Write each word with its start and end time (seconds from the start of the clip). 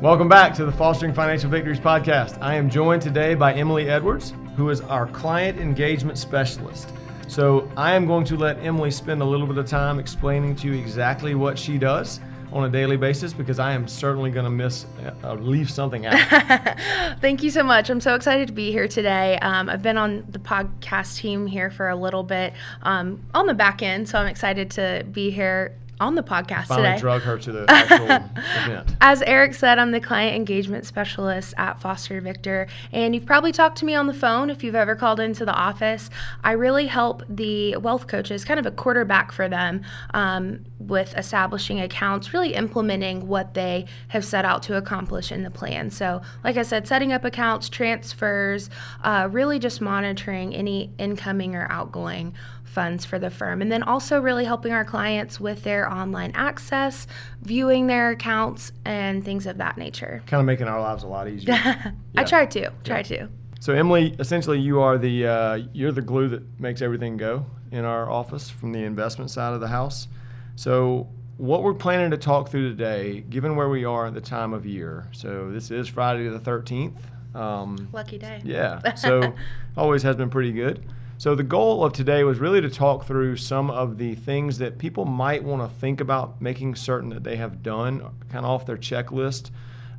Welcome 0.00 0.28
back 0.28 0.54
to 0.54 0.64
the 0.64 0.70
Fostering 0.70 1.12
Financial 1.12 1.50
Victories 1.50 1.80
podcast. 1.80 2.40
I 2.40 2.54
am 2.54 2.70
joined 2.70 3.02
today 3.02 3.34
by 3.34 3.52
Emily 3.54 3.90
Edwards, 3.90 4.32
who 4.54 4.70
is 4.70 4.80
our 4.82 5.08
client 5.08 5.58
engagement 5.58 6.18
specialist. 6.18 6.92
So 7.26 7.68
I 7.76 7.96
am 7.96 8.06
going 8.06 8.24
to 8.26 8.36
let 8.36 8.60
Emily 8.60 8.92
spend 8.92 9.22
a 9.22 9.24
little 9.24 9.48
bit 9.48 9.58
of 9.58 9.66
time 9.66 9.98
explaining 9.98 10.54
to 10.56 10.68
you 10.68 10.74
exactly 10.80 11.34
what 11.34 11.58
she 11.58 11.78
does 11.78 12.20
on 12.52 12.64
a 12.64 12.68
daily 12.68 12.96
basis 12.96 13.32
because 13.32 13.58
I 13.58 13.72
am 13.72 13.88
certainly 13.88 14.30
going 14.30 14.44
to 14.44 14.50
miss 14.50 14.86
uh, 15.24 15.34
leave 15.34 15.68
something 15.68 16.06
out. 16.06 16.16
Thank 17.20 17.42
you 17.42 17.50
so 17.50 17.64
much. 17.64 17.90
I'm 17.90 18.00
so 18.00 18.14
excited 18.14 18.46
to 18.46 18.54
be 18.54 18.70
here 18.70 18.86
today. 18.86 19.36
Um, 19.40 19.68
I've 19.68 19.82
been 19.82 19.98
on 19.98 20.24
the 20.28 20.38
podcast 20.38 21.18
team 21.18 21.48
here 21.48 21.70
for 21.70 21.88
a 21.88 21.96
little 21.96 22.22
bit 22.22 22.52
um, 22.82 23.26
on 23.34 23.46
the 23.46 23.54
back 23.54 23.82
end, 23.82 24.08
so 24.08 24.20
I'm 24.20 24.28
excited 24.28 24.70
to 24.72 25.04
be 25.10 25.32
here 25.32 25.74
on 26.00 26.14
the 26.14 26.22
podcast 26.22 26.66
Finally 26.66 26.88
today. 26.88 27.00
drug 27.00 27.22
her 27.22 27.38
to 27.38 27.52
the 27.52 27.64
actual 27.68 28.04
event. 28.06 28.96
As 29.00 29.22
Eric 29.22 29.54
said, 29.54 29.78
I'm 29.78 29.90
the 29.90 30.00
client 30.00 30.36
engagement 30.36 30.86
specialist 30.86 31.54
at 31.56 31.80
Foster 31.80 32.20
Victor, 32.20 32.66
and 32.92 33.14
you've 33.14 33.26
probably 33.26 33.52
talked 33.52 33.78
to 33.78 33.84
me 33.84 33.94
on 33.94 34.06
the 34.06 34.14
phone 34.14 34.50
if 34.50 34.62
you've 34.62 34.74
ever 34.74 34.94
called 34.94 35.20
into 35.20 35.44
the 35.44 35.54
office. 35.54 36.10
I 36.44 36.52
really 36.52 36.86
help 36.86 37.22
the 37.28 37.76
wealth 37.76 38.06
coaches, 38.06 38.44
kind 38.44 38.60
of 38.60 38.66
a 38.66 38.70
quarterback 38.70 39.32
for 39.32 39.48
them, 39.48 39.82
um, 40.14 40.64
with 40.78 41.16
establishing 41.16 41.80
accounts, 41.80 42.32
really 42.32 42.54
implementing 42.54 43.26
what 43.26 43.54
they 43.54 43.86
have 44.08 44.24
set 44.24 44.44
out 44.44 44.62
to 44.64 44.76
accomplish 44.76 45.32
in 45.32 45.42
the 45.42 45.50
plan. 45.50 45.90
So, 45.90 46.22
like 46.44 46.56
I 46.56 46.62
said, 46.62 46.86
setting 46.86 47.12
up 47.12 47.24
accounts, 47.24 47.68
transfers, 47.68 48.70
uh, 49.02 49.28
really 49.30 49.58
just 49.58 49.80
monitoring 49.80 50.54
any 50.54 50.92
incoming 50.98 51.54
or 51.54 51.66
outgoing 51.70 52.34
funds 52.68 53.04
for 53.04 53.18
the 53.18 53.30
firm. 53.30 53.60
And 53.62 53.72
then 53.72 53.82
also 53.82 54.20
really 54.20 54.44
helping 54.44 54.72
our 54.72 54.84
clients 54.84 55.40
with 55.40 55.64
their 55.64 55.90
online 55.92 56.32
access, 56.34 57.06
viewing 57.42 57.86
their 57.86 58.10
accounts, 58.10 58.72
and 58.84 59.24
things 59.24 59.46
of 59.46 59.58
that 59.58 59.76
nature. 59.78 60.22
Kind 60.26 60.40
of 60.40 60.46
making 60.46 60.68
our 60.68 60.80
lives 60.80 61.02
a 61.02 61.08
lot 61.08 61.28
easier. 61.28 61.54
I 61.54 61.92
Yeah. 62.12 62.24
try 62.24 62.46
to, 62.46 62.70
try 62.84 63.02
to. 63.02 63.28
So 63.60 63.72
Emily, 63.72 64.14
essentially, 64.20 64.60
you 64.60 64.80
are 64.80 64.98
the 64.98 65.26
uh, 65.26 65.54
you're 65.72 65.90
the 65.92 66.02
glue 66.02 66.28
that 66.28 66.60
makes 66.60 66.80
everything 66.80 67.16
go 67.16 67.44
in 67.72 67.84
our 67.84 68.08
office 68.08 68.48
from 68.48 68.72
the 68.72 68.84
investment 68.84 69.30
side 69.30 69.52
of 69.52 69.60
the 69.60 69.66
house. 69.68 70.06
So 70.54 71.08
what 71.38 71.62
we're 71.62 71.74
planning 71.74 72.10
to 72.12 72.16
talk 72.16 72.50
through 72.50 72.68
today, 72.70 73.20
given 73.28 73.56
where 73.56 73.68
we 73.68 73.84
are 73.84 74.06
at 74.06 74.14
the 74.14 74.20
time 74.20 74.52
of 74.52 74.64
year, 74.64 75.08
so 75.12 75.50
this 75.50 75.70
is 75.70 75.88
Friday 75.88 76.28
the 76.28 76.38
13th. 76.38 76.94
Um, 77.34 77.88
Lucky 77.92 78.16
day. 78.18 78.40
yeah, 78.44 78.94
so 78.94 79.34
always 79.76 80.02
has 80.02 80.16
been 80.16 80.30
pretty 80.30 80.52
good. 80.52 80.84
So 81.18 81.34
the 81.34 81.42
goal 81.42 81.84
of 81.84 81.92
today 81.92 82.22
was 82.22 82.38
really 82.38 82.60
to 82.60 82.70
talk 82.70 83.04
through 83.04 83.36
some 83.36 83.70
of 83.72 83.98
the 83.98 84.14
things 84.14 84.58
that 84.58 84.78
people 84.78 85.04
might 85.04 85.42
want 85.42 85.68
to 85.68 85.78
think 85.80 86.00
about 86.00 86.40
making 86.40 86.76
certain 86.76 87.10
that 87.10 87.24
they 87.24 87.34
have 87.34 87.60
done, 87.60 87.98
kind 88.30 88.44
of 88.44 88.50
off 88.52 88.66
their 88.66 88.76
checklist, 88.76 89.50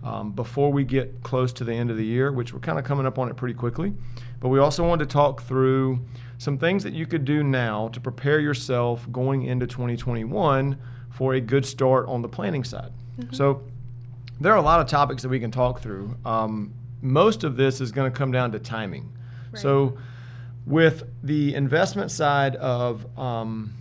um, 0.02 0.32
before 0.32 0.72
we 0.72 0.86
get 0.86 1.22
close 1.22 1.52
to 1.52 1.66
the 1.66 1.74
end 1.74 1.92
of 1.92 1.98
the 1.98 2.06
year, 2.06 2.32
which 2.32 2.54
we're 2.54 2.62
kind 2.62 2.80
of 2.80 2.86
coming 2.86 3.06
up 3.06 3.20
on 3.20 3.28
it 3.30 3.36
pretty 3.36 3.54
quickly. 3.54 3.94
But 4.40 4.48
we 4.48 4.60
also 4.60 4.88
wanted 4.88 5.10
to 5.10 5.14
talk 5.14 5.42
through 5.44 6.00
some 6.38 6.58
things 6.58 6.84
that 6.84 6.94
you 6.94 7.06
could 7.06 7.26
do 7.26 7.44
now 7.44 7.90
to 7.90 8.00
prepare 8.00 8.40
yourself 8.40 9.06
going 9.12 9.44
into 9.44 9.68
2021 9.68 10.78
for 11.10 11.34
a 11.34 11.42
good 11.42 11.66
start 11.66 12.08
on 12.08 12.22
the 12.22 12.30
planning 12.30 12.64
side. 12.64 12.94
So 13.34 13.64
there 14.40 14.54
are 14.54 14.58
a 14.58 14.62
lot 14.62 14.80
of 14.80 14.88
topics 14.88 15.22
that 15.24 15.30
we 15.30 15.42
can 15.42 15.52
talk 15.52 15.82
through. 15.82 16.16
Um, 16.24 16.74
most 17.02 17.44
of 17.44 17.58
this 17.58 17.82
is 17.82 17.92
going 17.92 18.10
to 18.10 18.18
come 18.18 18.32
down 18.32 18.54
to 18.54 18.60
timing. 18.60 19.12
So, 19.56 19.98
with 20.70 21.04
the 21.24 21.56
investment 21.56 22.12
side 22.12 22.56
of 22.58 23.06
um, 23.18 23.74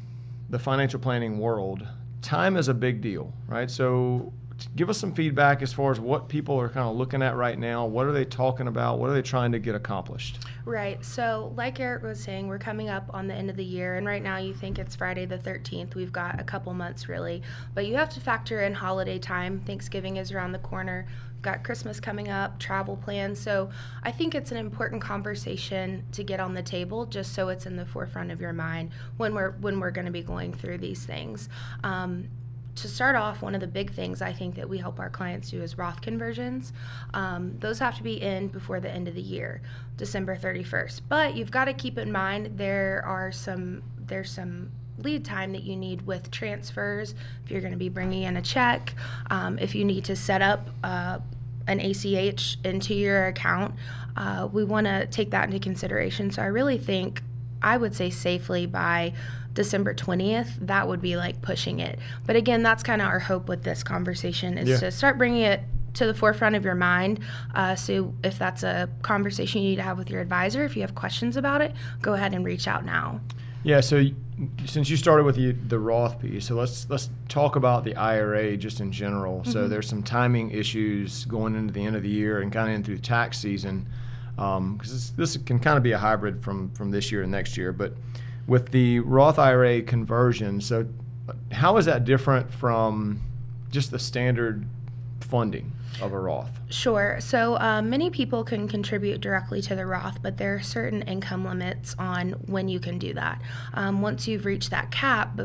the 0.48 0.58
financial 0.58 0.98
planning 0.98 1.38
world, 1.38 1.86
time 2.22 2.56
is 2.56 2.68
a 2.68 2.74
big 2.74 3.02
deal, 3.02 3.32
right? 3.46 3.70
So, 3.70 4.32
give 4.74 4.90
us 4.90 4.98
some 4.98 5.12
feedback 5.12 5.62
as 5.62 5.72
far 5.72 5.92
as 5.92 6.00
what 6.00 6.28
people 6.28 6.58
are 6.58 6.68
kind 6.68 6.88
of 6.88 6.96
looking 6.96 7.22
at 7.22 7.36
right 7.36 7.56
now. 7.56 7.86
What 7.86 8.06
are 8.06 8.12
they 8.12 8.24
talking 8.24 8.66
about? 8.66 8.98
What 8.98 9.10
are 9.10 9.12
they 9.12 9.22
trying 9.22 9.52
to 9.52 9.60
get 9.60 9.76
accomplished? 9.76 10.40
Right. 10.64 11.04
So, 11.04 11.52
like 11.56 11.78
Eric 11.78 12.02
was 12.02 12.18
saying, 12.18 12.48
we're 12.48 12.58
coming 12.58 12.88
up 12.88 13.08
on 13.12 13.28
the 13.28 13.34
end 13.34 13.50
of 13.50 13.56
the 13.56 13.64
year, 13.64 13.96
and 13.96 14.06
right 14.06 14.22
now 14.22 14.38
you 14.38 14.54
think 14.54 14.78
it's 14.78 14.96
Friday 14.96 15.26
the 15.26 15.38
13th. 15.38 15.94
We've 15.94 16.12
got 16.12 16.40
a 16.40 16.44
couple 16.44 16.72
months 16.72 17.06
really, 17.06 17.42
but 17.74 17.86
you 17.86 17.96
have 17.96 18.08
to 18.10 18.20
factor 18.20 18.62
in 18.62 18.72
holiday 18.72 19.18
time. 19.18 19.60
Thanksgiving 19.60 20.16
is 20.16 20.32
around 20.32 20.52
the 20.52 20.58
corner. 20.58 21.06
Got 21.40 21.62
Christmas 21.62 22.00
coming 22.00 22.28
up, 22.28 22.58
travel 22.58 22.96
plans. 22.96 23.38
So, 23.38 23.70
I 24.02 24.10
think 24.10 24.34
it's 24.34 24.50
an 24.50 24.56
important 24.56 25.00
conversation 25.00 26.04
to 26.12 26.24
get 26.24 26.40
on 26.40 26.54
the 26.54 26.62
table, 26.62 27.06
just 27.06 27.32
so 27.32 27.48
it's 27.48 27.66
in 27.66 27.76
the 27.76 27.86
forefront 27.86 28.30
of 28.30 28.40
your 28.40 28.52
mind 28.52 28.90
when 29.16 29.34
we're 29.34 29.52
when 29.52 29.80
we're 29.80 29.90
going 29.90 30.06
to 30.06 30.12
be 30.12 30.22
going 30.22 30.52
through 30.52 30.78
these 30.78 31.04
things. 31.04 31.48
Um, 31.84 32.28
to 32.78 32.88
start 32.88 33.16
off, 33.16 33.42
one 33.42 33.54
of 33.54 33.60
the 33.60 33.66
big 33.66 33.92
things 33.92 34.22
I 34.22 34.32
think 34.32 34.54
that 34.54 34.68
we 34.68 34.78
help 34.78 35.00
our 35.00 35.10
clients 35.10 35.50
do 35.50 35.60
is 35.62 35.76
Roth 35.76 36.00
conversions. 36.00 36.72
Um, 37.12 37.56
those 37.58 37.78
have 37.80 37.96
to 37.96 38.02
be 38.02 38.20
in 38.22 38.48
before 38.48 38.80
the 38.80 38.90
end 38.90 39.08
of 39.08 39.14
the 39.14 39.20
year, 39.20 39.60
December 39.96 40.36
31st. 40.36 41.00
But 41.08 41.34
you've 41.34 41.50
got 41.50 41.64
to 41.64 41.72
keep 41.72 41.98
in 41.98 42.12
mind 42.12 42.56
there 42.56 43.02
are 43.04 43.32
some 43.32 43.82
there's 43.98 44.30
some 44.30 44.70
lead 44.98 45.24
time 45.24 45.52
that 45.52 45.62
you 45.62 45.76
need 45.76 46.02
with 46.06 46.30
transfers 46.30 47.14
if 47.44 47.50
you're 47.50 47.60
going 47.60 47.72
to 47.72 47.78
be 47.78 47.88
bringing 47.88 48.22
in 48.24 48.36
a 48.36 48.42
check, 48.42 48.94
um, 49.30 49.58
if 49.58 49.74
you 49.74 49.84
need 49.84 50.04
to 50.06 50.16
set 50.16 50.42
up. 50.42 50.68
Uh, 50.82 51.18
an 51.66 51.80
ACH 51.80 52.56
into 52.64 52.94
your 52.94 53.26
account, 53.26 53.74
uh, 54.16 54.48
we 54.50 54.64
want 54.64 54.86
to 54.86 55.06
take 55.08 55.30
that 55.32 55.44
into 55.44 55.58
consideration. 55.58 56.30
So 56.30 56.40
I 56.40 56.46
really 56.46 56.78
think 56.78 57.22
I 57.60 57.76
would 57.76 57.94
say 57.94 58.08
safely 58.08 58.64
by 58.64 59.12
December 59.52 59.92
20th, 59.92 60.48
that 60.66 60.88
would 60.88 61.02
be 61.02 61.16
like 61.18 61.42
pushing 61.42 61.80
it. 61.80 61.98
But 62.26 62.36
again, 62.36 62.62
that's 62.62 62.82
kind 62.82 63.02
of 63.02 63.08
our 63.08 63.18
hope 63.18 63.50
with 63.50 63.64
this 63.64 63.82
conversation 63.82 64.56
is 64.56 64.66
Yeah. 64.68 64.76
to 64.78 64.90
start 64.90 65.18
bringing 65.18 65.42
it 65.42 65.60
to 65.94 66.06
the 66.06 66.14
forefront 66.14 66.56
of 66.56 66.64
your 66.64 66.74
mind. 66.74 67.20
Uh, 67.54 67.74
so 67.74 68.14
if 68.24 68.38
that's 68.38 68.62
a 68.62 68.88
conversation 69.02 69.60
you 69.60 69.70
need 69.70 69.76
to 69.76 69.82
have 69.82 69.98
with 69.98 70.08
your 70.10 70.20
advisor, 70.22 70.64
if 70.64 70.74
you 70.74 70.80
have 70.80 70.94
questions 70.94 71.36
about 71.36 71.60
it, 71.60 71.74
go 72.00 72.14
ahead 72.14 72.32
and 72.32 72.46
reach 72.46 72.66
out 72.66 72.84
now. 72.84 73.20
Yeah. 73.62 73.80
So 73.80 74.04
since 74.66 74.88
you 74.88 74.96
started 74.96 75.24
with 75.24 75.36
the, 75.36 75.52
the 75.52 75.78
Roth 75.78 76.20
piece, 76.20 76.46
so 76.46 76.54
let's 76.54 76.88
let's 76.88 77.10
talk 77.28 77.56
about 77.56 77.84
the 77.84 77.96
IRA 77.96 78.56
just 78.56 78.80
in 78.80 78.92
general. 78.92 79.44
So 79.44 79.60
mm-hmm. 79.60 79.68
there's 79.68 79.88
some 79.88 80.02
timing 80.02 80.50
issues 80.50 81.24
going 81.24 81.54
into 81.54 81.72
the 81.72 81.84
end 81.84 81.96
of 81.96 82.02
the 82.02 82.08
year 82.08 82.40
and 82.40 82.52
kind 82.52 82.68
of 82.68 82.74
into 82.74 82.98
tax 82.98 83.38
season, 83.38 83.86
um, 84.38 84.76
because 84.76 84.92
this, 84.92 85.34
this 85.34 85.44
can 85.44 85.58
kind 85.58 85.76
of 85.76 85.82
be 85.82 85.92
a 85.92 85.98
hybrid 85.98 86.42
from 86.42 86.70
from 86.70 86.90
this 86.90 87.10
year 87.10 87.22
and 87.22 87.32
next 87.32 87.56
year. 87.56 87.72
But 87.72 87.94
with 88.46 88.70
the 88.70 89.00
Roth 89.00 89.38
IRA 89.38 89.82
conversion, 89.82 90.60
so 90.60 90.86
uh, 91.28 91.32
how 91.52 91.76
is 91.76 91.86
that 91.86 92.04
different 92.04 92.52
from 92.52 93.20
just 93.70 93.90
the 93.90 93.98
standard 93.98 94.64
funding 95.20 95.72
of 96.00 96.12
a 96.12 96.18
Roth? 96.18 96.50
Sure. 96.70 97.18
So 97.20 97.56
uh, 97.58 97.82
many 97.82 98.10
people 98.10 98.44
can 98.44 98.68
contribute 98.68 99.20
directly 99.20 99.60
to 99.62 99.74
the 99.74 99.86
Roth, 99.86 100.22
but 100.22 100.36
there 100.36 100.54
are 100.54 100.62
certain 100.62 101.02
income 101.02 101.44
limits 101.44 101.94
on 101.98 102.32
when 102.46 102.68
you 102.68 102.80
can 102.80 102.98
do 102.98 103.14
that. 103.14 103.40
Um, 103.74 104.02
once 104.02 104.28
you've 104.28 104.44
reached 104.44 104.70
that 104.70 104.90
cap 104.90 105.38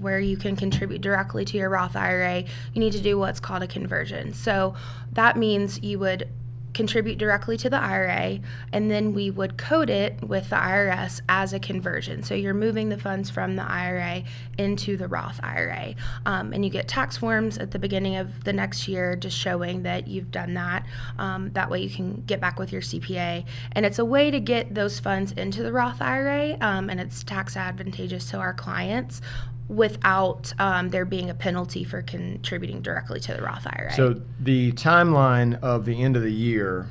where 0.00 0.20
you 0.20 0.36
can 0.36 0.54
contribute 0.54 1.00
directly 1.00 1.44
to 1.44 1.56
your 1.56 1.70
Roth 1.70 1.96
IRA, 1.96 2.44
you 2.72 2.80
need 2.80 2.92
to 2.92 3.00
do 3.00 3.18
what's 3.18 3.40
called 3.40 3.62
a 3.62 3.66
conversion. 3.66 4.32
So 4.32 4.74
that 5.12 5.36
means 5.36 5.82
you 5.82 5.98
would 5.98 6.28
contribute 6.74 7.18
directly 7.18 7.56
to 7.58 7.70
the 7.70 7.80
IRA, 7.80 8.38
and 8.72 8.90
then 8.90 9.14
we 9.14 9.30
would 9.30 9.56
code 9.56 9.90
it 9.90 10.22
with 10.22 10.50
the 10.50 10.56
IRS 10.56 11.20
as 11.28 11.52
a 11.52 11.58
conversion. 11.58 12.22
So 12.22 12.34
you're 12.34 12.54
moving 12.54 12.88
the 12.88 12.98
funds 12.98 13.30
from 13.30 13.56
the 13.56 13.62
IRA 13.62 14.24
into 14.58 14.96
the 14.96 15.08
Roth 15.08 15.40
IRA. 15.42 15.94
Um, 16.26 16.52
and 16.52 16.64
you 16.64 16.70
get 16.70 16.88
tax 16.88 17.16
forms 17.16 17.58
at 17.58 17.70
the 17.70 17.78
beginning 17.78 18.16
of 18.16 18.44
the 18.44 18.52
next 18.52 18.88
year 18.88 19.16
just 19.16 19.36
showing 19.36 19.82
that 19.82 20.08
you've 20.08 20.30
done 20.30 20.54
that. 20.54 20.86
Um, 21.18 21.50
that 21.52 21.70
way 21.70 21.80
you 21.80 21.90
can 21.90 22.22
get 22.26 22.40
back 22.40 22.58
with 22.58 22.72
your 22.72 22.82
CPA. 22.82 23.44
And 23.72 23.86
it's 23.86 23.98
a 23.98 24.04
way 24.04 24.30
to 24.30 24.40
get 24.40 24.74
those 24.74 25.00
funds 25.00 25.32
into 25.32 25.62
the 25.62 25.72
Roth 25.72 26.00
IRA, 26.00 26.56
um, 26.60 26.90
and 26.90 27.00
it's 27.00 27.24
tax 27.24 27.56
advantageous 27.56 28.30
to 28.30 28.38
our 28.38 28.54
clients 28.54 29.20
without 29.68 30.52
um, 30.58 30.88
there 30.88 31.04
being 31.04 31.28
a 31.30 31.34
penalty 31.34 31.84
for 31.84 32.02
contributing 32.02 32.80
directly 32.80 33.20
to 33.20 33.34
the 33.34 33.42
Roth 33.42 33.66
IRA. 33.66 33.92
So 33.94 34.20
the 34.40 34.72
timeline 34.72 35.60
of 35.60 35.84
the 35.84 36.02
end 36.02 36.16
of 36.16 36.22
the 36.22 36.32
year, 36.32 36.86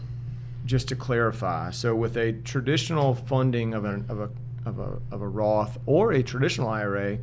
just 0.66 0.88
to 0.90 0.96
clarify, 0.96 1.72
so 1.72 1.96
with 1.96 2.18
a 2.18 2.34
traditional 2.34 3.16
funding 3.16 3.74
of, 3.74 3.86
an, 3.86 4.06
of, 4.10 4.20
a, 4.20 4.30
of, 4.66 4.80
a, 4.80 5.00
of 5.12 5.22
a 5.22 5.28
Roth 5.28 5.80
or 5.88 6.12
a 6.14 6.22
traditional 6.22 6.70
IRA, 6.70 7.18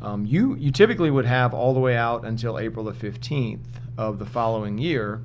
um, 0.00 0.24
you, 0.24 0.54
you 0.56 0.70
typically 0.70 1.10
would 1.10 1.26
have 1.26 1.52
all 1.52 1.74
the 1.74 1.80
way 1.80 1.96
out 1.96 2.24
until 2.24 2.58
April 2.58 2.84
the 2.84 2.92
15th 2.92 3.60
of 3.98 4.18
the 4.18 4.26
following 4.26 4.78
year 4.78 5.20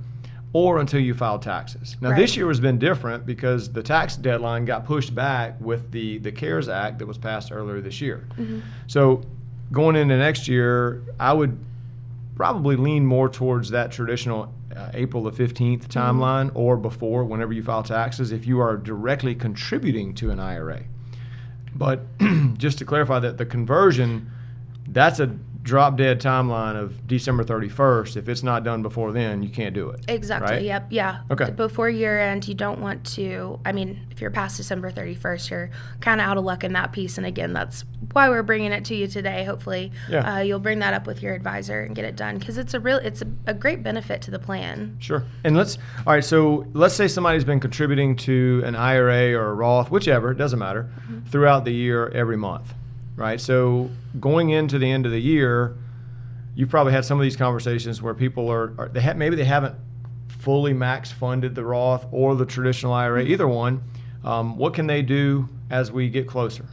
or 0.54 0.80
until 0.80 1.00
you 1.00 1.14
file 1.14 1.40
taxes. 1.40 1.96
Now, 2.02 2.14
this 2.14 2.36
year 2.36 2.50
has 2.50 2.60
been 2.60 2.78
different 2.78 3.26
because 3.26 3.72
the 3.72 3.82
tax 3.82 4.18
deadline 4.18 4.66
got 4.66 4.86
pushed 4.86 5.16
back 5.16 5.56
with 5.62 5.92
the, 5.92 6.18
the 6.18 6.32
CARES 6.32 6.68
Act 6.68 7.00
that 7.00 7.06
was 7.06 7.18
passed 7.18 7.54
earlier 7.54 7.80
this 7.80 8.02
year. 8.02 8.28
So 8.88 9.24
going 9.72 9.96
into 9.96 10.18
next 10.18 10.48
year, 10.48 11.04
I 11.20 11.34
would 11.34 11.58
probably 12.36 12.76
lean 12.76 13.06
more 13.06 13.30
towards 13.30 13.70
that 13.70 13.92
traditional 13.92 14.54
uh, 14.76 14.90
April 14.94 15.24
the 15.24 15.32
15th 15.32 15.88
timeline 15.88 16.52
or 16.56 16.78
before, 16.78 17.24
whenever 17.24 17.54
you 17.54 17.64
file 17.64 17.84
taxes, 17.84 18.32
if 18.32 18.46
you 18.46 18.60
are 18.60 18.78
directly 18.78 19.36
contributing 19.36 20.14
to 20.16 20.32
an 20.32 20.40
IRA. 20.40 20.84
But 21.76 22.02
just 22.58 22.78
to 22.80 22.86
clarify 22.86 23.20
that 23.20 23.38
the 23.38 23.46
conversion, 23.46 24.32
that's 24.88 25.20
a 25.20 25.38
drop 25.64 25.96
dead 25.98 26.20
timeline 26.20 26.76
of 26.76 27.08
December 27.08 27.44
31st. 27.44 28.18
If 28.18 28.28
it's 28.30 28.42
not 28.44 28.64
done 28.64 28.82
before 28.82 29.12
then, 29.12 29.44
you 29.44 29.50
can't 29.50 29.76
do 29.76 29.90
it. 29.90 30.04
Exactly. 30.08 30.56
Right? 30.56 30.64
Yep. 30.64 30.88
Yeah. 30.90 31.22
Okay. 31.30 31.52
Before 31.52 31.90
year 31.90 32.20
end, 32.20 32.48
you 32.48 32.54
don't 32.56 32.80
want 32.82 33.06
to. 33.16 33.60
I 33.66 33.72
mean, 33.72 34.00
if 34.12 34.22
you're 34.22 34.32
past 34.32 34.58
December 34.58 34.92
31st, 34.92 35.50
you're 35.50 35.70
kind 36.00 36.20
of 36.20 36.28
out 36.28 36.38
of 36.38 36.44
luck 36.44 36.64
in 36.64 36.74
that 36.74 36.92
piece. 36.92 37.18
And 37.18 37.26
again, 37.28 37.54
that's 37.54 37.86
why 38.14 38.30
we're 38.30 38.44
bringing 38.44 38.72
it 38.72 38.86
to 38.86 38.96
you 38.96 39.08
today. 39.08 39.44
Hopefully, 39.44 39.92
Yeah. 40.10 40.38
uh, 40.38 40.40
you'll 40.40 40.60
bring 40.60 40.80
that 40.80 40.94
up 40.94 41.06
with 41.06 41.22
your 41.22 41.34
advisor 41.34 41.82
and 41.82 41.96
get 41.96 42.06
it 42.06 42.16
done 42.16 42.38
because 42.40 42.58
it's 42.58 42.74
a 42.74 42.80
real, 42.80 42.98
it's 42.98 43.22
a, 43.22 43.28
a 43.48 43.54
great 43.54 43.84
benefit 43.84 44.22
to 44.24 44.32
the 44.32 44.40
plan. 44.40 44.98
Sure. 45.00 45.24
And 45.44 45.56
let's, 45.56 45.78
all 46.08 46.14
right, 46.14 46.24
so 46.24 46.66
let's 46.74 46.96
say 46.96 47.08
somebody's 47.08 47.44
been 47.44 47.60
contributing 47.60 48.16
to 48.18 48.64
an 48.66 48.76
IRA 48.76 49.34
or 49.34 49.50
a 49.50 49.54
Roth, 49.54 49.92
whichever, 49.92 50.32
it 50.32 50.38
doesn't 50.38 50.60
matter, 50.60 50.90
throughout 51.30 51.66
the 51.66 51.72
year 51.74 52.10
every 52.10 52.38
month, 52.38 52.74
right? 53.22 53.40
So 53.40 53.90
going 54.20 54.50
into 54.50 54.80
the 54.80 54.90
end 54.92 55.06
of 55.06 55.12
the 55.12 55.22
year, 55.22 55.78
you've 56.56 56.70
probably 56.70 56.92
had 56.92 57.06
some 57.06 57.20
of 57.20 57.24
these 57.24 57.36
conversations 57.38 58.02
where 58.02 58.14
people 58.16 58.52
are, 58.52 58.74
are 58.80 58.90
they 58.90 59.02
ha- 59.02 59.14
maybe 59.14 59.36
they 59.36 59.46
haven't 59.46 59.76
fully 60.28 60.74
max 60.74 61.12
funded 61.12 61.54
the 61.54 61.64
Roth 61.64 62.06
or 62.12 62.36
the 62.36 62.46
traditional 62.48 62.94
IRA, 62.94 63.24
either 63.24 63.48
one. 63.48 63.84
Um, 64.24 64.58
what 64.58 64.74
can 64.74 64.88
they 64.88 65.02
do 65.04 65.48
as 65.70 65.92
we 65.92 66.10
get 66.10 66.28
closer? 66.28 66.66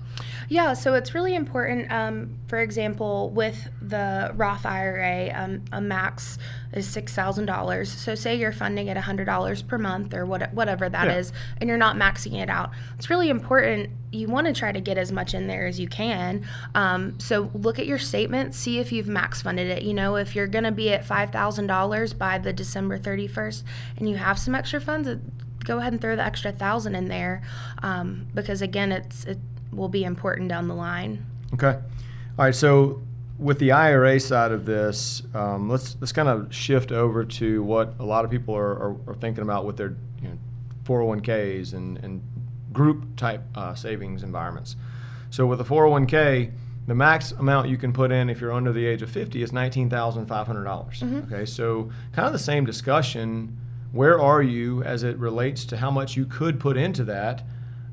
Yeah, 0.50 0.72
so 0.72 0.94
it's 0.94 1.14
really 1.14 1.34
important. 1.34 1.92
Um, 1.92 2.38
for 2.48 2.58
example, 2.58 3.28
with 3.30 3.68
the 3.82 4.32
Roth 4.34 4.64
IRA, 4.64 5.30
um, 5.34 5.62
a 5.72 5.80
max 5.80 6.38
is 6.72 6.86
six 6.88 7.12
thousand 7.14 7.44
dollars. 7.46 7.90
So 7.92 8.14
say 8.14 8.34
you're 8.36 8.52
funding 8.52 8.88
it 8.88 8.96
hundred 8.96 9.26
dollars 9.26 9.60
per 9.62 9.76
month 9.76 10.14
or 10.14 10.24
what, 10.24 10.52
whatever 10.54 10.88
that 10.88 11.08
is, 11.08 11.30
Yeah. 11.30 11.58
and 11.60 11.68
you're 11.68 11.78
not 11.78 11.96
maxing 11.96 12.40
it 12.40 12.48
out. 12.48 12.70
It's 12.96 13.10
really 13.10 13.28
important. 13.28 13.90
You 14.10 14.28
want 14.28 14.46
to 14.46 14.52
try 14.52 14.72
to 14.72 14.80
get 14.80 14.98
as 14.98 15.12
much 15.12 15.34
in 15.34 15.46
there 15.46 15.66
as 15.66 15.78
you 15.78 15.88
can. 15.88 16.46
Um, 16.74 17.18
so 17.20 17.50
look 17.54 17.78
at 17.78 17.86
your 17.86 17.98
statement, 17.98 18.54
see 18.54 18.78
if 18.78 18.92
you've 18.92 19.08
max 19.08 19.42
funded 19.42 19.68
it. 19.68 19.82
You 19.82 19.94
know, 19.94 20.16
if 20.16 20.34
you're 20.34 20.46
going 20.46 20.64
to 20.64 20.72
be 20.72 20.90
at 20.92 21.04
five 21.04 21.30
thousand 21.30 21.66
dollars 21.66 22.12
by 22.12 22.38
the 22.38 22.52
December 22.52 22.98
thirty 22.98 23.26
first, 23.26 23.64
and 23.96 24.08
you 24.08 24.16
have 24.16 24.38
some 24.38 24.54
extra 24.54 24.80
funds. 24.80 25.08
Go 25.64 25.78
ahead 25.78 25.92
and 25.92 26.00
throw 26.00 26.16
the 26.16 26.24
extra 26.24 26.50
thousand 26.52 26.94
in 26.94 27.08
there, 27.08 27.42
um, 27.82 28.26
because 28.34 28.62
again, 28.62 28.92
it's 28.92 29.24
it 29.24 29.38
will 29.72 29.88
be 29.88 30.04
important 30.04 30.48
down 30.48 30.68
the 30.68 30.74
line. 30.74 31.26
Okay. 31.54 31.78
All 32.38 32.44
right. 32.44 32.54
So 32.54 33.02
with 33.38 33.58
the 33.58 33.72
IRA 33.72 34.18
side 34.18 34.52
of 34.52 34.64
this, 34.66 35.22
um, 35.34 35.68
let's 35.68 35.96
let's 36.00 36.12
kind 36.12 36.28
of 36.28 36.52
shift 36.52 36.92
over 36.92 37.24
to 37.24 37.62
what 37.62 37.94
a 37.98 38.04
lot 38.04 38.24
of 38.24 38.30
people 38.30 38.54
are, 38.54 38.72
are, 38.72 38.96
are 39.06 39.14
thinking 39.14 39.42
about 39.42 39.64
with 39.64 39.76
their 39.76 39.94
you 40.20 40.28
know, 40.28 40.38
401ks 40.84 41.74
and, 41.74 41.98
and 41.98 42.22
group 42.72 43.16
type 43.16 43.42
uh, 43.54 43.74
savings 43.74 44.22
environments. 44.22 44.76
So 45.30 45.46
with 45.46 45.60
a 45.60 45.64
401k, 45.64 46.52
the 46.86 46.94
max 46.94 47.32
amount 47.32 47.68
you 47.68 47.76
can 47.76 47.92
put 47.92 48.10
in 48.10 48.30
if 48.30 48.40
you're 48.40 48.52
under 48.52 48.72
the 48.72 48.86
age 48.86 49.02
of 49.02 49.10
50 49.10 49.42
is 49.42 49.52
$19,500. 49.52 50.64
dollars 50.64 51.02
Okay. 51.02 51.44
So 51.44 51.90
kind 52.12 52.26
of 52.26 52.32
the 52.32 52.38
same 52.38 52.64
discussion. 52.64 53.56
Where 53.92 54.20
are 54.20 54.42
you 54.42 54.82
as 54.82 55.02
it 55.02 55.16
relates 55.18 55.64
to 55.66 55.76
how 55.76 55.90
much 55.90 56.16
you 56.16 56.24
could 56.26 56.60
put 56.60 56.76
into 56.76 57.04
that 57.04 57.42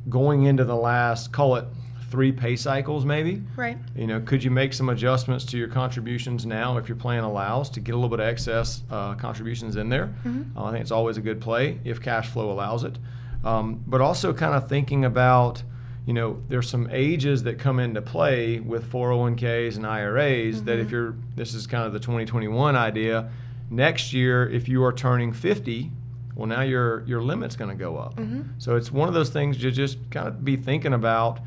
going 0.09 0.43
into 0.43 0.63
the 0.63 0.75
last, 0.75 1.31
call 1.31 1.55
it 1.55 1.65
three 2.09 2.31
pay 2.31 2.55
cycles 2.55 3.03
maybe? 3.05 3.41
Right. 3.57 3.77
You 3.95 4.07
know, 4.07 4.21
could 4.21 4.43
you 4.43 4.51
make 4.51 4.73
some 4.73 4.87
adjustments 4.89 5.43
to 5.45 5.57
your 5.57 5.67
contributions 5.67 6.45
now 6.45 6.77
if 6.77 6.87
your 6.87 6.95
plan 6.97 7.23
allows 7.23 7.69
to 7.71 7.79
get 7.79 7.93
a 7.93 7.97
little 7.97 8.09
bit 8.09 8.19
of 8.19 8.27
excess 8.27 8.83
uh, 8.91 9.15
contributions 9.15 9.75
in 9.75 9.89
there? 9.89 10.13
Uh, 10.55 10.65
I 10.65 10.71
think 10.71 10.81
it's 10.81 10.91
always 10.91 11.17
a 11.17 11.21
good 11.21 11.41
play 11.41 11.79
if 11.83 12.01
cash 12.01 12.29
flow 12.29 12.49
allows 12.51 12.83
it. 12.83 12.97
Um, 13.45 13.83
but 13.85 14.01
also 14.01 14.33
kind 14.33 14.55
of 14.55 14.67
thinking 14.67 15.05
about, 15.05 15.63
you 16.05 16.13
know, 16.13 16.41
there's 16.49 16.69
some 16.69 16.89
ages 16.91 17.43
that 17.43 17.59
come 17.59 17.79
into 17.79 18.01
play 18.01 18.59
with 18.59 18.91
401ks 18.91 19.75
and 19.77 19.85
IRAs 19.85 20.63
that 20.63 20.79
if 20.79 20.89
you're, 20.91 21.15
this 21.35 21.53
is 21.53 21.67
kind 21.67 21.85
of 21.85 21.93
the 21.93 21.99
2021 21.99 22.75
idea. 22.75 23.29
Next 23.69 24.13
year, 24.13 24.49
if 24.49 24.67
you 24.67 24.83
are 24.83 24.91
turning 24.91 25.31
50, 25.31 25.91
well, 26.35 26.47
now 26.47 26.61
your 26.61 27.03
your 27.05 27.21
limit's 27.21 27.55
going 27.55 27.69
to 27.69 27.77
go 27.77 27.97
up. 27.97 28.19
So 28.57 28.75
it's 28.75 28.91
one 28.91 29.07
of 29.07 29.13
those 29.13 29.29
things 29.29 29.63
you 29.63 29.71
just 29.71 29.97
kind 30.11 30.27
of 30.27 30.43
be 30.43 30.57
thinking 30.57 30.93
about 30.93 31.39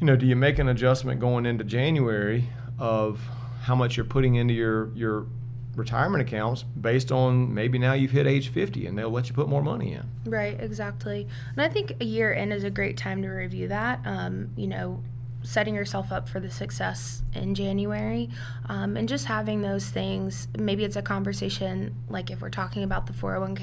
you 0.00 0.06
know, 0.06 0.16
do 0.16 0.26
you 0.26 0.34
make 0.34 0.58
an 0.58 0.68
adjustment 0.68 1.20
going 1.20 1.46
into 1.46 1.62
January 1.62 2.48
of 2.76 3.20
how 3.60 3.76
much 3.76 3.96
you're 3.96 4.04
putting 4.04 4.34
into 4.34 4.52
your 4.52 4.90
your 4.96 5.26
retirement 5.74 6.22
accounts 6.22 6.62
based 6.62 7.10
on 7.10 7.52
maybe 7.54 7.78
now 7.78 7.94
you've 7.94 8.10
hit 8.10 8.26
age 8.26 8.48
50 8.48 8.86
and 8.86 8.98
they'll 8.98 9.10
let 9.10 9.28
you 9.28 9.34
put 9.34 9.48
more 9.48 9.62
money 9.62 9.94
in. 9.94 10.04
Right, 10.26 10.58
exactly. 10.60 11.26
And 11.56 11.62
I 11.62 11.68
think 11.68 11.94
a 12.00 12.04
year 12.04 12.32
in 12.32 12.52
is 12.52 12.64
a 12.64 12.70
great 12.70 12.96
time 12.96 13.22
to 13.22 13.28
review 13.28 13.68
that. 13.68 14.00
Um, 14.04 14.50
you 14.56 14.66
know, 14.66 15.02
setting 15.44 15.74
yourself 15.74 16.12
up 16.12 16.28
for 16.28 16.40
the 16.40 16.50
success 16.50 17.22
in 17.34 17.54
January 17.54 18.30
um, 18.68 18.96
and 18.96 19.08
just 19.08 19.24
having 19.26 19.62
those 19.62 19.86
things. 19.86 20.48
Maybe 20.56 20.84
it's 20.84 20.96
a 20.96 21.02
conversation, 21.02 21.94
like 22.08 22.30
if 22.30 22.40
we're 22.40 22.50
talking 22.50 22.84
about 22.84 23.06
the 23.06 23.12
401k, 23.12 23.58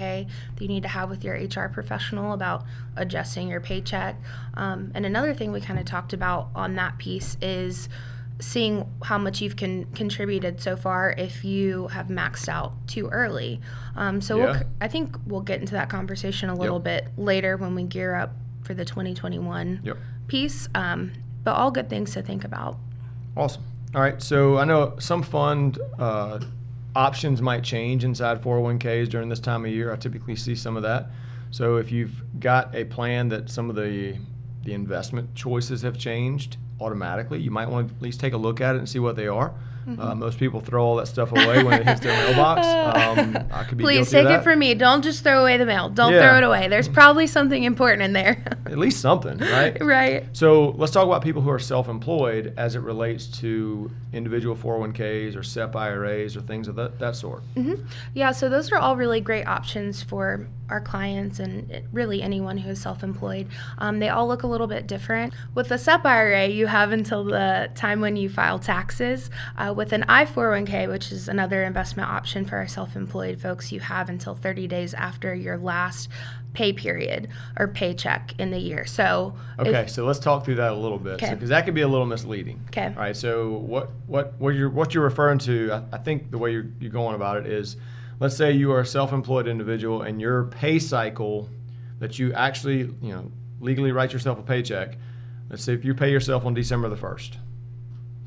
that 0.56 0.62
you 0.62 0.68
need 0.68 0.84
to 0.84 0.90
have 0.90 1.10
with 1.10 1.24
your 1.24 1.36
HR 1.36 1.70
professional 1.70 2.34
about 2.34 2.66
adjusting 2.96 3.48
your 3.48 3.62
paycheck. 3.62 4.18
Um, 4.56 4.92
and 4.94 5.06
another 5.06 5.34
thing 5.34 5.52
we 5.52 5.62
kind 5.62 5.80
of 5.80 5.86
talked 5.86 6.14
about 6.14 6.50
on 6.54 6.76
that 6.76 6.98
piece 6.98 7.38
is 7.42 7.88
seeing 8.40 8.90
how 9.04 9.18
much 9.18 9.42
you've 9.42 9.58
con- 9.58 9.86
contributed 9.94 10.62
so 10.62 10.76
far 10.76 11.14
if 11.18 11.44
you 11.44 11.88
have 11.88 12.08
maxed 12.08 12.48
out 12.48 12.72
too 12.88 13.08
early. 13.10 13.60
Um, 13.96 14.22
so 14.22 14.38
we'll, 14.38 14.48
Yeah. 14.54 14.60
c- 14.60 14.66
I 14.82 14.88
think 14.88 15.18
we'll 15.28 15.42
get 15.42 15.60
into 15.60 15.74
that 15.74 15.90
conversation 15.90 16.50
a 16.50 16.56
little 16.56 16.78
Yep. 16.78 16.84
bit 16.84 17.08
later 17.18 17.58
when 17.58 17.76
we 17.76 17.84
gear 17.84 18.16
up 18.16 18.34
for 18.64 18.74
the 18.74 18.86
2021 18.86 19.80
Yep. 19.84 19.98
piece. 20.28 20.70
Um, 20.74 21.12
but 21.44 21.52
all 21.56 21.72
good 21.72 21.90
things 21.90 22.12
to 22.14 22.22
think 22.22 22.44
about. 22.46 22.78
Awesome. 23.36 23.64
All 23.94 24.02
right. 24.02 24.22
So 24.22 24.58
I 24.58 24.66
know 24.66 24.94
some 25.00 25.22
fund 25.24 25.78
uh, 25.98 26.40
options 26.96 27.42
might 27.42 27.64
change 27.64 28.04
inside 28.04 28.42
401ks 28.42 29.10
during 29.10 29.30
this 29.30 29.40
time 29.40 29.66
of 29.66 29.72
year. 29.72 29.92
I 29.92 29.96
typically 29.96 30.36
see 30.36 30.56
some 30.56 30.78
of 30.78 30.84
that. 30.84 31.10
So 31.52 31.78
if 31.78 31.92
you've 31.92 32.22
got 32.40 32.74
a 32.76 32.86
plan 32.86 33.30
that 33.30 33.50
some 33.50 33.70
of 33.70 33.76
the 33.76 34.16
the 34.64 34.74
investment 34.74 35.34
choices 35.36 35.82
have 35.84 35.98
changed 35.98 36.58
automatically, 36.82 37.40
you 37.40 37.52
might 37.52 37.70
want 37.70 37.90
to 37.90 37.96
at 37.96 38.02
least 38.02 38.20
take 38.20 38.34
a 38.34 38.38
look 38.38 38.62
at 38.62 38.76
it 38.76 38.80
and 38.80 38.90
see 38.90 39.00
what 39.00 39.16
they 39.16 39.28
are. 39.28 39.54
Mm-hmm. 39.88 40.02
Uh, 40.02 40.16
most 40.16 40.38
people 40.40 40.60
throw 40.60 40.84
all 40.86 40.96
that 40.98 41.08
stuff 41.08 41.32
away 41.32 41.64
when 41.64 41.82
it 41.82 41.88
hits 41.88 42.02
their 42.02 42.16
mailbox. 42.28 42.66
Um, 42.68 43.38
I 43.52 43.64
could 43.64 43.78
be 43.78 43.84
Please 43.84 44.10
take 44.12 44.28
it 44.28 44.44
from 44.44 44.60
me. 44.60 44.74
Don't 44.76 45.02
just 45.02 45.24
throw 45.24 45.42
away 45.42 45.58
the 45.58 45.66
mail. 45.66 45.90
Don't 45.90 46.14
Yeah. 46.14 46.28
throw 46.30 46.38
it 46.38 46.44
away. 46.44 46.68
There's 46.68 46.88
probably 46.88 47.28
something 47.28 47.64
important 47.64 48.02
in 48.04 48.14
there. 48.14 48.44
At 48.66 48.78
least 48.78 49.02
something, 49.02 49.38
right? 49.40 49.78
right. 49.84 50.26
So 50.34 50.70
let's 50.78 50.92
talk 50.92 51.06
about 51.06 51.24
people 51.24 51.42
who 51.42 51.50
are 51.50 51.60
self-employed 51.60 52.54
as 52.58 52.76
it 52.76 52.80
relates 52.82 53.26
to 53.40 53.90
individual 54.14 54.56
401ks 54.56 55.36
or 55.36 55.44
SEP 55.44 55.76
IRAs 55.76 56.36
or 56.36 56.42
things 56.42 56.68
of 56.68 56.76
that, 56.76 57.00
that 57.00 57.16
sort. 57.16 57.42
hmm 57.56 57.76
Yeah, 58.14 58.32
so 58.32 58.50
those 58.50 58.72
are 58.72 58.78
all 58.78 58.96
really 58.96 59.22
great 59.22 59.46
options 59.48 60.02
for 60.04 60.48
our 60.70 60.82
clients 60.82 61.40
and 61.40 61.82
really 61.92 62.22
anyone 62.22 62.58
who 62.58 62.70
is 62.70 62.80
self 62.82 63.02
employed. 63.04 63.48
Um, 63.80 63.98
they 64.00 64.10
all 64.10 64.28
look 64.28 64.44
a 64.44 64.48
little 64.48 64.68
bit 64.68 64.86
different. 64.88 65.34
With 65.56 65.70
the 65.70 65.78
SEP 65.80 66.06
IRA, 66.06 66.48
you 66.48 66.68
have 66.68 66.92
until 66.92 67.24
the 67.24 67.72
time 67.76 68.02
when 68.02 68.16
you 68.16 68.30
file 68.30 68.60
taxes. 68.60 69.32
Uh, 69.58 69.74
with 69.80 69.94
an 69.94 70.04
I401k, 70.10 70.90
which 70.90 71.10
is 71.10 71.30
another 71.30 71.64
investment 71.64 72.10
option 72.10 72.44
for 72.44 72.58
our 72.58 72.68
self 72.68 72.98
employed 72.98 73.40
folks, 73.40 73.72
you 73.72 73.80
have 73.80 74.10
until 74.10 74.36
30 74.36 74.68
days 74.68 74.94
after 74.94 75.34
your 75.34 75.58
last 75.58 76.10
pay 76.54 76.74
period 76.74 77.30
or 77.58 77.70
paycheck 77.70 78.34
in 78.38 78.52
the 78.52 78.60
year. 78.60 78.86
So, 78.86 79.34
if- 79.58 79.68
Okay, 79.68 79.88
so 79.88 80.06
let's 80.06 80.20
talk 80.20 80.44
through 80.44 80.56
that 80.56 80.74
a 80.74 80.76
little 80.76 81.00
bit, 81.00 81.20
because 81.20 81.48
that 81.48 81.64
could 81.64 81.76
be 81.76 81.80
a 81.82 81.88
little 81.88 82.06
misleading. 82.06 82.60
Okay. 82.68 82.88
All 82.88 83.02
right. 83.02 83.16
So 83.16 83.52
what 83.54 83.90
what 84.06 84.34
what 84.38 84.54
you're 84.54 84.70
what 84.70 84.94
you're 84.94 85.04
referring 85.06 85.40
to? 85.40 85.72
I, 85.72 85.96
I 85.96 85.98
think 85.98 86.30
the 86.30 86.38
way 86.38 86.52
you're 86.52 86.68
you're 86.82 86.92
going 86.92 87.16
about 87.16 87.38
it 87.38 87.46
is, 87.48 87.78
let's 88.20 88.36
say 88.36 88.52
you 88.52 88.74
are 88.74 88.82
a 88.82 88.86
self-employed 88.86 89.48
individual 89.48 90.02
and 90.02 90.20
your 90.20 90.44
pay 90.44 90.80
cycle 90.80 91.48
that 92.00 92.20
you 92.20 92.34
actually 92.34 92.80
you 93.02 93.14
know 93.14 93.32
legally 93.62 93.94
write 93.94 94.12
yourself 94.12 94.40
a 94.40 94.44
paycheck. 94.44 94.98
Let's 95.50 95.64
say 95.64 95.72
if 95.74 95.86
you 95.86 95.94
pay 95.94 96.12
yourself 96.12 96.46
on 96.46 96.54
December 96.54 96.90
the 96.90 96.98
first. 96.98 97.38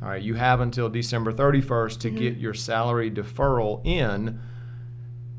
All 0.03 0.09
right, 0.09 0.23
you 0.23 0.35
have 0.35 0.61
until 0.61 0.89
December 0.89 1.33
31st 1.33 2.01
to 2.01 2.11
get 2.11 2.37
your 2.37 2.55
salary 2.55 3.09
deferral 3.09 3.87
in 3.87 4.41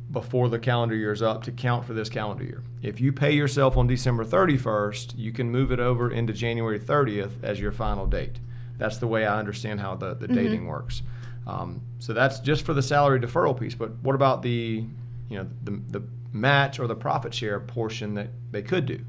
before 0.09 0.47
the 0.47 0.59
calendar 0.59 0.95
year 0.95 1.11
is 1.11 1.21
up 1.21 1.43
to 1.43 1.51
count 1.51 1.85
for 1.85 1.93
this 1.93 2.07
calendar 2.07 2.45
year. 2.45 2.63
If 2.81 3.01
you 3.01 3.11
pay 3.11 3.31
yourself 3.31 3.75
on 3.75 3.87
December 3.87 4.23
31st, 4.23 5.17
you 5.17 5.33
can 5.33 5.51
move 5.51 5.73
it 5.73 5.81
over 5.81 6.11
into 6.11 6.31
January 6.31 6.79
30th 6.79 7.43
as 7.43 7.59
your 7.59 7.73
final 7.73 8.07
date. 8.07 8.39
That's 8.77 8.99
the 8.99 9.07
way 9.07 9.25
I 9.25 9.37
understand 9.37 9.81
how 9.81 9.95
the, 9.95 10.13
the 10.13 10.27
dating 10.29 10.65
works. 10.67 11.01
Um, 11.45 11.81
so 11.99 12.13
that's 12.13 12.39
just 12.39 12.65
for 12.65 12.73
the 12.73 12.81
salary 12.81 13.19
deferral 13.19 13.59
piece. 13.59 13.75
But 13.75 13.97
what 13.97 14.15
about 14.15 14.43
the, 14.43 14.85
you 15.29 15.37
know, 15.37 15.49
the, 15.63 15.71
the 15.89 16.03
match 16.31 16.79
or 16.79 16.87
the 16.87 16.95
profit 16.95 17.33
share 17.33 17.59
portion 17.59 18.13
that 18.13 18.29
they 18.51 18.61
could 18.61 18.85
do? 18.85 19.03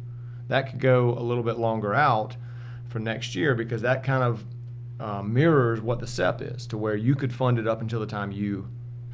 That 0.49 0.70
could 0.70 0.80
go 0.80 1.11
a 1.11 1.23
little 1.23 1.44
bit 1.44 1.58
longer 1.58 1.94
out 1.94 2.37
for 2.88 2.99
next 2.99 3.37
year 3.37 3.54
because 3.54 3.82
that 3.82 4.02
kind 4.02 4.25
of 4.25 4.44
uh, 5.04 5.23
mirrors 5.23 5.80
what 5.80 5.99
the 6.00 6.06
SEP 6.06 6.40
is, 6.42 6.66
to 6.68 6.78
where 6.78 6.96
you 6.96 7.14
could 7.14 7.32
fund 7.32 7.58
it 7.58 7.66
up 7.68 7.80
until 7.80 8.00
the 8.00 8.06
time 8.06 8.32
you 8.32 8.66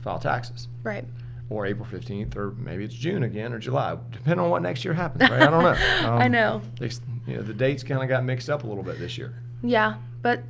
file 0.02 0.18
taxes 0.18 0.68
right. 0.84 1.04
or 1.50 1.66
April 1.66 1.86
15th, 1.90 2.36
or 2.36 2.52
maybe 2.52 2.84
it's 2.84 2.94
June 2.94 3.22
again 3.24 3.52
or 3.52 3.58
July, 3.58 3.96
depending 4.12 4.44
on 4.44 4.50
what 4.50 4.62
next 4.62 4.84
year 4.84 4.94
happens, 4.94 5.28
right? 5.30 5.42
I 5.42 5.50
don't 5.50 5.62
know. 5.64 5.76
I 6.18 6.26
Um, 6.26 6.32
know. 6.32 6.62
they- 6.78 6.90
you 7.26 7.36
know, 7.36 7.42
the 7.42 7.52
dates 7.54 7.82
kind 7.82 8.02
of 8.02 8.08
got 8.08 8.24
mixed 8.24 8.48
up 8.48 8.64
a 8.64 8.66
little 8.66 8.82
bit 8.82 8.98
this 8.98 9.18
year. 9.18 9.34
Yeah, 9.62 9.96
but 10.22 10.42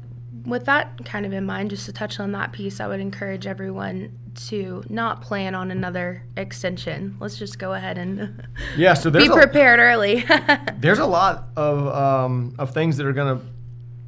with 0.46 0.64
that 0.66 1.04
kind 1.04 1.26
of 1.26 1.32
in 1.32 1.44
mind, 1.44 1.70
just 1.70 1.84
to 1.86 1.92
touch 1.92 2.20
on 2.20 2.32
that 2.32 2.52
piece, 2.52 2.80
I 2.80 2.86
would 2.86 3.00
encourage 3.00 3.46
everyone 3.46 4.16
to 4.48 4.82
not 4.88 5.20
plan 5.20 5.54
on 5.54 5.70
another 5.72 6.22
extension. 6.36 7.16
Let's 7.18 7.36
just 7.38 7.58
go 7.58 7.72
ahead 7.74 7.98
and 7.98 8.46
Yeah, 8.76 8.94
so 8.94 9.10
be 9.10 9.18
there's 9.18 9.30
a, 9.30 9.34
prepared 9.34 9.80
early. 9.80 10.24
there's 10.78 11.00
a 11.00 11.06
lot 11.06 11.48
of 11.56 11.86
um, 11.88 12.54
of 12.58 12.72
things 12.72 12.96
that 12.98 13.06
are 13.06 13.12
going 13.12 13.38
to 13.40 13.44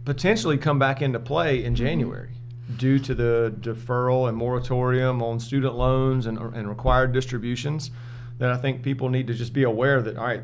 potentially 0.05 0.59
come 0.59 0.79
back 0.79 1.03
into 1.03 1.19
play 1.19 1.65
in 1.65 1.75
mm-hmm. 1.75 1.85
January 1.85 2.31
due 2.77 2.99
to 2.99 3.15
the 3.15 3.55
deferral 3.61 4.29
and 4.29 4.37
moratorium 4.37 5.23
on 5.23 5.39
student 5.39 5.75
loans 5.75 6.27
and, 6.27 6.39
and 6.39 6.69
required 6.69 7.13
distributions. 7.13 7.91
That 8.39 8.51
I 8.51 8.57
think 8.57 8.83
people 8.83 9.09
need 9.09 9.27
to 9.29 9.35
just 9.35 9.53
be 9.53 9.63
aware 9.63 10.03
that 10.03 10.17
all 10.17 10.27
right, 10.27 10.43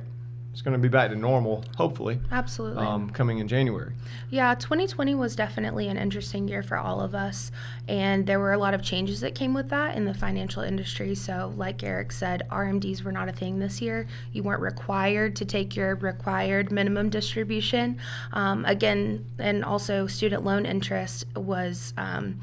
it's 0.59 0.65
going 0.65 0.73
to 0.73 0.79
be 0.83 0.89
back 0.89 1.11
to 1.11 1.15
normal, 1.17 1.65
hopefully, 1.77 2.19
Absolutely. 2.33 2.85
um, 2.85 3.11
coming 3.11 3.39
in 3.39 3.47
January. 3.47 3.93
Yeah, 4.29 4.57
2020 4.57 5.15
was 5.15 5.37
definitely 5.37 5.87
an 5.87 5.97
interesting 5.97 6.49
year 6.49 6.65
for 6.65 6.77
all 6.77 7.01
of 7.01 7.15
us, 7.15 7.53
and 7.87 8.27
there 8.27 8.41
were 8.41 8.53
a 8.53 8.59
lot 8.59 8.75
of 8.75 8.83
changes 8.83 9.21
that 9.21 9.37
came 9.37 9.55
with 9.55 9.69
that 9.69 9.97
in 9.97 10.05
the 10.05 10.13
financial 10.15 10.65
industry. 10.65 11.15
So, 11.15 11.53
like 11.57 11.85
Eric 11.85 12.11
said, 12.11 12.43
RMDs 12.51 13.05
were 13.05 13.13
not 13.13 13.29
a 13.29 13.33
thing 13.33 13.61
this 13.61 13.81
year. 13.81 14.09
You 14.33 14.43
weren't 14.43 14.61
required 14.61 15.37
to 15.37 15.45
take 15.45 15.77
your 15.77 15.95
required 15.95 16.73
minimum 16.73 17.09
distribution. 17.09 17.97
Um, 18.33 18.65
again, 18.65 19.27
and 19.39 19.65
also 19.65 20.09
student 20.09 20.45
loan 20.45 20.67
interest 20.67 21.25
was 21.37 21.95
um, 21.97 22.41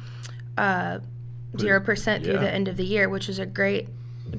uh, 0.57 0.99
0% 1.57 2.23
through 2.23 2.33
Yeah. 2.35 2.39
the 2.39 2.53
end 2.53 2.69
of 2.69 2.77
the 2.77 2.85
year, 2.85 3.09
which 3.09 3.27
is 3.27 3.39
a 3.39 3.45
great 3.45 3.89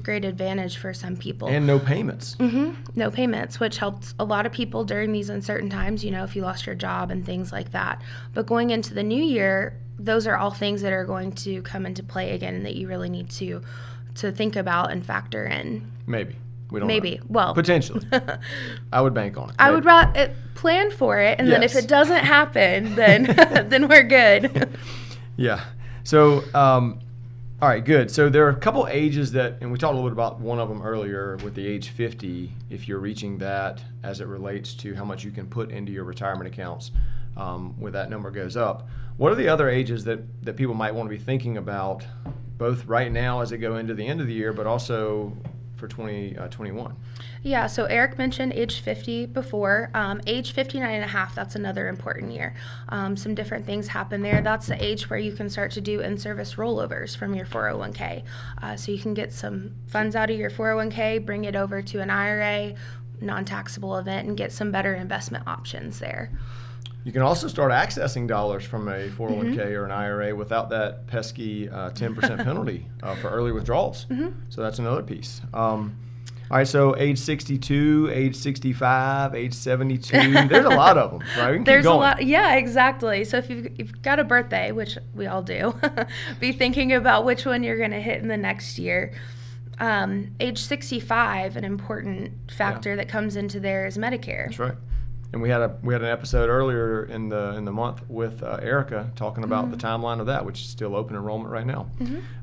great 0.03 0.25
advantage 0.25 0.77
for 0.77 0.93
some 0.93 1.15
people 1.17 1.47
And 1.47 1.65
no 1.65 1.79
payments. 1.79 2.35
hmm 2.35 2.71
No 2.95 3.09
payments, 3.09 3.59
which 3.59 3.77
helped 3.77 4.13
a 4.19 4.23
lot 4.25 4.45
of 4.45 4.51
people 4.51 4.83
during 4.83 5.11
these 5.11 5.29
uncertain 5.29 5.69
times, 5.69 6.03
you 6.03 6.11
know, 6.11 6.23
if 6.23 6.35
you 6.35 6.41
lost 6.41 6.65
your 6.65 6.75
job 6.75 7.09
and 7.11 7.25
things 7.25 7.51
like 7.51 7.71
that. 7.71 8.01
But 8.33 8.45
going 8.45 8.69
into 8.69 8.93
the 8.93 9.03
new 9.03 9.23
year, 9.23 9.79
those 9.99 10.27
are 10.27 10.37
all 10.37 10.51
things 10.51 10.81
that 10.83 10.93
are 10.93 11.05
going 11.05 11.31
to 11.33 11.61
come 11.63 11.85
into 11.85 12.03
play 12.03 12.31
again 12.35 12.53
and 12.55 12.65
that 12.65 12.75
you 12.75 12.87
really 12.87 13.09
need 13.09 13.29
to 13.31 13.61
to 14.15 14.31
think 14.31 14.55
about 14.55 14.91
and 14.91 15.05
factor 15.05 15.45
in. 15.45 15.91
Maybe 16.07 16.35
we 16.71 16.79
don't. 16.79 16.87
know. 16.87 16.93
Maybe. 16.93 17.19
Well, 17.29 17.53
potentially. 17.53 18.05
I 18.91 19.01
would 19.01 19.13
bank 19.13 19.37
on 19.37 19.49
it. 19.49 19.55
I 19.59 19.71
would 19.71 19.85
ra- 19.85 20.11
it, 20.15 20.33
plan 20.55 20.91
for 20.91 21.19
it 21.19 21.39
and 21.39 21.47
then 21.49 21.63
if 21.63 21.75
it 21.75 21.87
doesn't 21.87 22.23
happen, 22.25 22.95
then 22.95 23.23
then 23.69 23.87
we're 23.87 24.03
good. 24.03 24.69
Yeah. 25.39 25.63
So, 26.03 26.43
um, 26.55 26.99
all 27.59 27.67
right, 27.67 27.83
good. 27.83 28.11
So 28.11 28.29
there 28.29 28.45
are 28.45 28.49
a 28.49 28.55
couple 28.55 28.87
ages 28.87 29.31
that, 29.31 29.57
and 29.61 29.71
we 29.71 29.79
talked 29.79 29.93
a 29.93 29.95
little 29.95 30.11
bit 30.11 30.13
about 30.13 30.39
one 30.39 30.59
of 30.59 30.69
them 30.69 30.83
earlier 30.83 31.37
with 31.37 31.55
the 31.55 31.65
age 31.65 31.89
50. 31.89 32.51
If 32.69 32.87
you're 32.87 32.99
reaching 32.99 33.39
that 33.39 33.81
as 34.03 34.21
it 34.21 34.27
relates 34.27 34.75
to 34.75 34.93
how 34.93 35.03
much 35.03 35.23
you 35.23 35.31
can 35.31 35.47
put 35.47 35.71
into 35.71 35.91
your 35.91 36.03
retirement 36.03 36.47
accounts, 36.47 36.91
um, 37.35 37.73
where 37.79 37.91
that 37.93 38.11
number 38.11 38.29
goes 38.29 38.55
up. 38.55 38.87
What 39.17 39.31
are 39.31 39.35
the 39.35 39.49
other 39.49 39.69
ages 39.69 40.03
that 40.03 40.19
that 40.43 40.55
people 40.55 40.75
might 40.75 40.93
want 40.93 41.09
to 41.09 41.17
be 41.17 41.23
thinking 41.23 41.57
about, 41.57 42.05
both 42.59 42.85
right 42.85 43.11
now 43.11 43.41
as 43.41 43.49
they 43.49 43.57
go 43.57 43.77
into 43.77 43.95
the 43.95 44.05
end 44.05 44.21
of 44.21 44.27
the 44.27 44.33
year, 44.33 44.53
but 44.53 44.67
also 44.67 45.35
for 45.77 45.87
2021? 45.87 46.95
Yeah, 47.43 47.67
so 47.67 47.85
Eric 47.85 48.17
mentioned 48.17 48.53
age 48.53 48.81
50 48.81 49.27
before. 49.27 49.89
Um, 49.93 50.21
age 50.27 50.51
59 50.51 50.89
and 50.89 51.03
a 51.03 51.07
half, 51.07 51.35
that's 51.35 51.55
another 51.55 51.87
important 51.87 52.31
year. 52.31 52.55
Um, 52.89 53.15
some 53.15 53.35
different 53.35 53.65
things 53.65 53.87
happen 53.87 54.21
there. 54.21 54.41
That's 54.41 54.67
the 54.67 54.83
age 54.83 55.09
where 55.09 55.19
you 55.19 55.31
can 55.31 55.49
start 55.49 55.71
to 55.71 55.81
do 55.81 56.01
in 56.01 56.17
service 56.17 56.55
rollovers 56.55 57.15
from 57.15 57.35
your 57.35 57.45
401k. 57.45 58.23
Uh, 58.61 58.75
so 58.75 58.91
you 58.91 58.99
can 58.99 59.13
get 59.13 59.31
some 59.31 59.75
funds 59.87 60.15
out 60.15 60.29
of 60.29 60.37
your 60.37 60.49
401k, 60.49 61.25
bring 61.25 61.45
it 61.45 61.55
over 61.55 61.81
to 61.81 62.01
an 62.01 62.09
IRA, 62.09 62.73
non 63.21 63.45
taxable 63.45 63.97
event, 63.97 64.27
and 64.27 64.37
get 64.37 64.51
some 64.51 64.71
better 64.71 64.93
investment 64.93 65.47
options 65.47 65.99
there. 65.99 66.31
You 67.03 67.13
can 67.13 67.21
also 67.21 67.47
start 67.47 67.71
accessing 67.71 68.27
dollars 68.27 68.65
from 68.65 68.89
a 68.89 69.07
401k 69.07 69.71
or 69.71 69.85
an 69.85 69.91
IRA 69.91 70.35
without 70.35 70.69
that 70.71 71.07
pesky 71.07 71.69
uh, 71.69 71.91
10% 71.91 72.19
penalty 72.43 72.85
uh, 73.01 73.15
for 73.15 73.29
early 73.29 73.53
withdrawals. 73.53 74.05
So 74.49 74.61
that's 74.61 74.79
another 74.79 75.03
piece. 75.03 75.41
Um, 75.53 75.97
all 76.49 76.57
right, 76.57 76.67
so 76.67 76.95
age 76.95 77.17
62, 77.19 78.09
age 78.13 78.35
65, 78.35 79.35
age 79.35 79.53
72. 79.53 80.17
There's 80.47 80.65
a 80.65 80.69
lot 80.69 80.97
of 80.97 81.11
them, 81.11 81.19
right? 81.37 81.51
We 81.51 81.57
can 81.57 81.59
keep 81.59 81.65
There's 81.65 81.85
a 81.85 81.93
lot, 81.93 82.25
yeah, 82.25 82.55
exactly. 82.55 83.25
So 83.25 83.37
if 83.37 83.49
you've, 83.49 83.67
you've 83.77 84.01
got 84.01 84.19
a 84.19 84.23
birthday, 84.23 84.71
which 84.71 84.97
we 85.13 85.27
all 85.27 85.41
do, 85.41 85.77
be 86.39 86.53
thinking 86.53 86.93
about 86.93 87.25
which 87.25 87.45
one 87.45 87.63
you're 87.63 87.77
going 87.77 87.91
to 87.91 87.99
hit 87.99 88.21
in 88.21 88.29
the 88.29 88.37
next 88.37 88.79
year. 88.79 89.13
Um, 89.79 90.35
age 90.39 90.59
65, 90.59 91.57
an 91.57 91.65
important 91.65 92.49
factor 92.49 92.95
that 92.95 93.09
comes 93.09 93.35
into 93.35 93.59
there 93.59 93.85
is 93.85 93.97
Medicare. 93.97 94.45
That's 94.45 94.59
right. 94.59 94.75
And 95.33 95.41
we 95.41 95.49
had 95.49 95.61
a 95.61 95.77
we 95.83 95.93
had 95.93 96.01
an 96.01 96.07
episode 96.07 96.49
earlier 96.49 97.03
in 97.05 97.27
the 97.29 97.53
in 97.57 97.65
the 97.65 97.71
month 97.71 98.01
with 98.09 98.41
uh, 98.43 98.59
Erica 98.61 99.11
talking 99.15 99.43
about 99.43 99.69
the 99.71 99.77
timeline 99.77 100.19
of 100.21 100.25
that, 100.27 100.45
which 100.45 100.61
is 100.61 100.67
still 100.67 100.95
open 100.95 101.15
enrollment 101.17 101.51
right 101.51 101.65
now. 101.65 101.87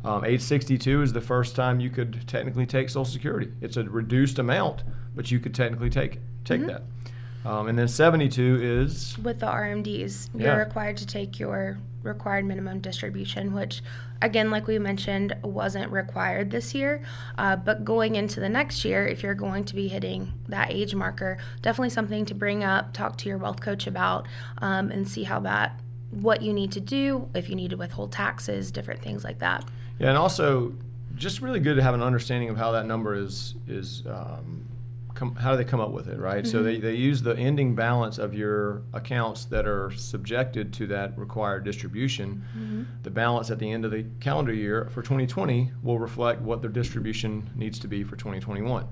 Um, 0.04 0.24
age 0.24 0.42
62 0.42 1.00
is 1.02 1.12
the 1.12 1.20
first 1.22 1.56
time 1.56 1.80
you 1.80 1.88
could 1.90 2.28
technically 2.28 2.66
take 2.66 2.90
Social 2.90 3.06
Security. 3.06 3.50
It's 3.62 3.76
a 3.78 3.84
reduced 3.84 4.38
amount, 4.38 4.84
but 5.16 5.30
you 5.30 5.40
could 5.40 5.54
technically 5.54 5.88
take 5.90 6.18
take 6.44 6.60
that. 6.66 6.82
Um, 7.44 7.68
and 7.68 7.78
then 7.78 7.88
72 7.88 8.58
is 8.62 9.18
With 9.22 9.40
the 9.40 9.46
RMDs, 9.46 10.30
Yeah. 10.34 10.46
you're 10.56 10.64
required 10.64 10.96
to 10.98 11.06
take 11.06 11.38
your 11.38 11.78
required 12.02 12.44
minimum 12.44 12.80
distribution, 12.80 13.52
which, 13.54 13.82
again, 14.22 14.50
like 14.50 14.66
we 14.66 14.78
mentioned, 14.78 15.34
wasn't 15.42 15.90
required 15.90 16.50
this 16.50 16.74
year. 16.74 17.02
Uh, 17.38 17.56
but 17.56 17.84
going 17.84 18.14
into 18.16 18.40
the 18.40 18.48
next 18.48 18.84
year, 18.84 19.06
if 19.06 19.22
you're 19.22 19.34
going 19.34 19.64
to 19.64 19.74
be 19.74 19.88
hitting 19.88 20.32
that 20.48 20.70
age 20.70 20.94
marker, 20.94 21.38
definitely 21.62 21.90
something 21.90 22.24
to 22.26 22.34
bring 22.34 22.62
up, 22.64 22.92
talk 22.92 23.16
to 23.18 23.28
your 23.28 23.38
wealth 23.38 23.60
coach 23.60 23.86
about, 23.86 24.26
um, 24.58 24.90
and 24.90 25.08
see 25.08 25.22
how 25.24 25.40
that, 25.40 25.80
what 26.10 26.42
you 26.42 26.52
need 26.52 26.72
to 26.72 26.80
do, 26.80 27.28
if 27.34 27.48
you 27.48 27.56
need 27.56 27.70
to 27.70 27.76
withhold 27.76 28.12
taxes, 28.12 28.70
different 28.70 29.02
things 29.02 29.24
like 29.24 29.38
that. 29.38 29.64
Yeah, 29.98 30.08
and 30.10 30.18
also 30.18 30.74
just 31.16 31.40
really 31.40 31.60
good 31.60 31.76
to 31.76 31.82
have 31.82 31.94
an 31.94 32.02
understanding 32.02 32.48
of 32.50 32.56
how 32.56 32.72
that 32.72 32.86
number 32.86 33.14
is 33.14 33.54
is 33.68 34.02
um, 34.06 34.66
com- 35.14 35.34
how 35.36 35.52
do 35.52 35.56
they 35.56 35.64
come 35.64 35.80
up 35.80 35.90
with 35.90 36.08
it, 36.08 36.18
right? 36.18 36.46
So 36.46 36.62
they, 36.62 36.78
they 36.78 36.94
use 36.94 37.22
the 37.22 37.36
ending 37.36 37.74
balance 37.74 38.18
of 38.18 38.34
your 38.34 38.82
accounts 38.92 39.44
that 39.46 39.66
are 39.66 39.90
subjected 39.92 40.72
to 40.74 40.86
that 40.88 41.16
required 41.18 41.64
distribution. 41.64 42.86
The 43.02 43.10
balance 43.10 43.50
at 43.50 43.58
the 43.58 43.70
end 43.70 43.84
of 43.84 43.90
the 43.90 44.04
calendar 44.20 44.52
year 44.52 44.88
for 44.92 45.02
2020 45.02 45.70
will 45.82 45.98
reflect 45.98 46.40
what 46.40 46.60
their 46.62 46.70
distribution 46.70 47.48
needs 47.54 47.78
to 47.80 47.88
be 47.88 48.02
for 48.04 48.16
2021. 48.16 48.86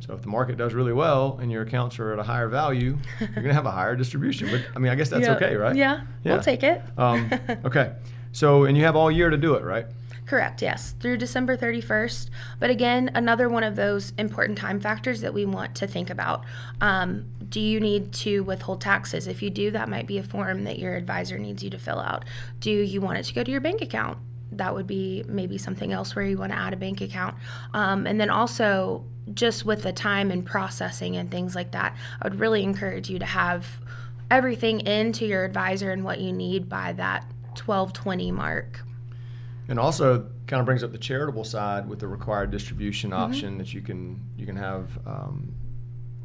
So 0.00 0.12
if 0.14 0.20
the 0.20 0.28
market 0.28 0.58
does 0.58 0.74
really 0.74 0.92
well 0.92 1.38
and 1.40 1.50
your 1.50 1.62
accounts 1.62 1.98
are 1.98 2.12
at 2.12 2.18
a 2.18 2.22
higher 2.22 2.48
value, 2.48 2.98
you're 3.18 3.28
going 3.30 3.46
to 3.48 3.54
have 3.54 3.64
a 3.66 3.70
higher 3.70 3.96
distribution. 3.96 4.48
But 4.50 4.62
I 4.74 4.78
mean, 4.78 4.92
I 4.92 4.94
guess 4.94 5.08
that's 5.08 5.26
Yeah. 5.26 5.36
okay, 5.36 5.56
right? 5.56 5.74
Yeah, 5.74 6.02
Yeah. 6.22 6.34
we'll 6.34 6.42
take 6.42 6.62
it. 6.62 6.82
Um, 6.98 7.30
okay. 7.64 7.92
So 8.32 8.64
and 8.64 8.76
you 8.76 8.84
have 8.84 8.96
all 8.96 9.10
year 9.10 9.30
to 9.30 9.38
do 9.38 9.54
it, 9.54 9.64
right? 9.64 9.86
Correct, 10.26 10.60
yes, 10.60 10.96
through 10.98 11.18
December 11.18 11.56
31st. 11.56 12.30
But 12.58 12.68
again, 12.68 13.12
another 13.14 13.48
one 13.48 13.62
of 13.62 13.76
those 13.76 14.12
important 14.18 14.58
time 14.58 14.80
factors 14.80 15.20
that 15.20 15.32
we 15.32 15.46
want 15.46 15.76
to 15.76 15.86
think 15.86 16.10
about. 16.10 16.44
Um, 16.80 17.26
do 17.48 17.60
you 17.60 17.78
need 17.78 18.12
to 18.14 18.40
withhold 18.40 18.80
taxes? 18.80 19.28
If 19.28 19.40
you 19.40 19.50
do, 19.50 19.70
that 19.70 19.88
might 19.88 20.08
be 20.08 20.18
a 20.18 20.24
form 20.24 20.64
that 20.64 20.80
your 20.80 20.96
advisor 20.96 21.38
needs 21.38 21.62
you 21.62 21.70
to 21.70 21.78
fill 21.78 22.00
out. 22.00 22.24
Do 22.58 22.72
you 22.72 23.00
want 23.00 23.18
it 23.18 23.22
to 23.26 23.34
go 23.34 23.44
to 23.44 23.50
your 23.50 23.60
bank 23.60 23.82
account? 23.82 24.18
That 24.50 24.74
would 24.74 24.88
be 24.88 25.24
maybe 25.28 25.58
something 25.58 25.92
else 25.92 26.16
where 26.16 26.24
you 26.24 26.38
want 26.38 26.50
to 26.50 26.58
add 26.58 26.72
a 26.72 26.76
bank 26.76 27.00
account. 27.00 27.36
Um, 27.72 28.04
and 28.04 28.20
then 28.20 28.30
also, 28.30 29.04
just 29.32 29.64
with 29.64 29.84
the 29.84 29.92
time 29.92 30.32
and 30.32 30.44
processing 30.44 31.16
and 31.16 31.30
things 31.30 31.54
like 31.54 31.70
that, 31.70 31.96
I 32.20 32.26
would 32.26 32.40
really 32.40 32.64
encourage 32.64 33.08
you 33.08 33.20
to 33.20 33.26
have 33.26 33.64
everything 34.28 34.80
into 34.80 35.24
your 35.24 35.44
advisor 35.44 35.92
and 35.92 36.02
what 36.02 36.20
you 36.20 36.32
need 36.32 36.68
by 36.68 36.94
that 36.94 37.22
1220 37.54 38.32
mark. 38.32 38.85
And 39.68 39.78
also 39.80 40.28
kind 40.46 40.60
of 40.60 40.66
brings 40.66 40.84
up 40.84 40.92
the 40.92 40.98
charitable 40.98 41.42
side 41.44 41.88
with 41.88 41.98
the 41.98 42.06
required 42.06 42.50
distribution 42.52 43.12
option 43.12 43.58
that 43.58 43.74
you 43.74 43.80
can 43.80 44.20
you 44.36 44.46
can 44.46 44.56
have 44.56 44.96
um, 45.06 45.52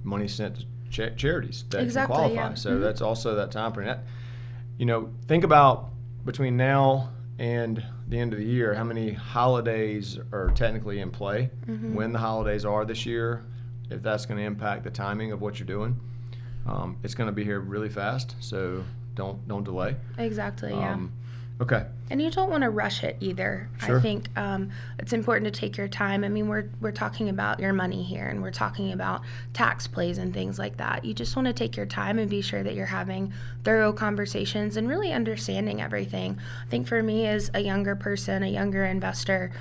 money 0.04 0.28
sent 0.28 0.58
to 0.60 0.66
cha- 0.92 1.16
charities 1.16 1.64
that 1.70 1.82
Exactly, 1.84 2.16
qualify. 2.16 2.34
yeah. 2.50 2.54
So 2.54 2.80
that's 2.80 3.02
also 3.02 3.36
that 3.36 3.52
time 3.52 3.74
frame. 3.74 3.88
That, 3.88 4.04
you 4.78 4.86
know, 4.86 5.10
think 5.28 5.44
about 5.44 5.90
between 6.24 6.56
now 6.56 7.10
and 7.40 7.84
the 8.08 8.20
end 8.20 8.34
of 8.34 8.40
the 8.40 8.46
year, 8.46 8.76
how 8.76 8.84
many 8.84 9.14
holidays 9.14 10.20
are 10.32 10.52
technically 10.54 11.00
in 11.00 11.10
play, 11.10 11.50
when 11.66 12.12
the 12.12 12.20
holidays 12.20 12.66
are 12.66 12.86
this 12.86 13.06
year, 13.06 13.44
if 13.90 14.04
that's 14.04 14.26
going 14.28 14.38
to 14.38 14.44
impact 14.46 14.84
the 14.84 14.92
timing 14.92 15.32
of 15.32 15.42
what 15.42 15.58
you're 15.60 15.66
doing. 15.66 16.00
Um, 16.68 16.98
it's 17.04 17.16
going 17.16 17.28
to 17.28 17.32
be 17.34 17.44
here 17.44 17.60
really 17.60 17.90
fast, 17.90 18.36
so 18.40 18.84
don't 19.16 19.48
don't 19.48 19.64
delay. 19.64 19.96
Exactly, 20.20 20.70
yeah. 20.70 20.98
Okay. 21.60 21.86
And 22.10 22.22
you 22.22 22.32
don't 22.32 22.50
want 22.50 22.64
to 22.64 22.70
rush 22.70 23.04
it 23.04 23.18
either. 23.20 23.70
Sure. 23.86 24.00
I 24.00 24.02
think 24.02 24.36
um, 24.38 24.72
it's 24.98 25.14
important 25.14 25.54
to 25.54 25.60
take 25.60 25.78
your 25.78 25.88
time. 25.88 26.24
I 26.24 26.30
mean, 26.30 26.48
we're 26.48 26.66
we're 26.82 26.92
talking 26.92 27.30
about 27.30 27.60
your 27.60 27.72
money 27.72 28.04
here, 28.04 28.28
and 28.28 28.42
we're 28.42 28.52
talking 28.52 28.92
about 28.92 29.22
tax 29.54 29.86
plays 29.86 30.18
and 30.18 30.34
things 30.34 30.58
like 30.58 30.78
that. 30.78 31.06
You 31.06 31.14
just 31.14 31.36
want 31.36 31.48
to 31.48 31.54
take 31.54 31.78
your 31.78 31.86
time 31.86 32.18
and 32.18 32.30
be 32.30 32.42
sure 32.42 32.64
that 32.64 32.74
you're 32.74 32.88
having 32.88 33.32
thorough 33.64 33.94
conversations 33.94 34.76
and 34.76 34.90
really 34.90 35.14
understanding 35.14 35.82
everything. 35.82 36.40
I 36.66 36.70
think 36.70 36.88
for 36.88 37.04
me, 37.04 37.28
as 37.28 37.52
a 37.54 37.60
younger 37.60 37.96
person, 37.96 38.42
a 38.42 38.48
younger 38.48 38.84
investor, 38.84 39.52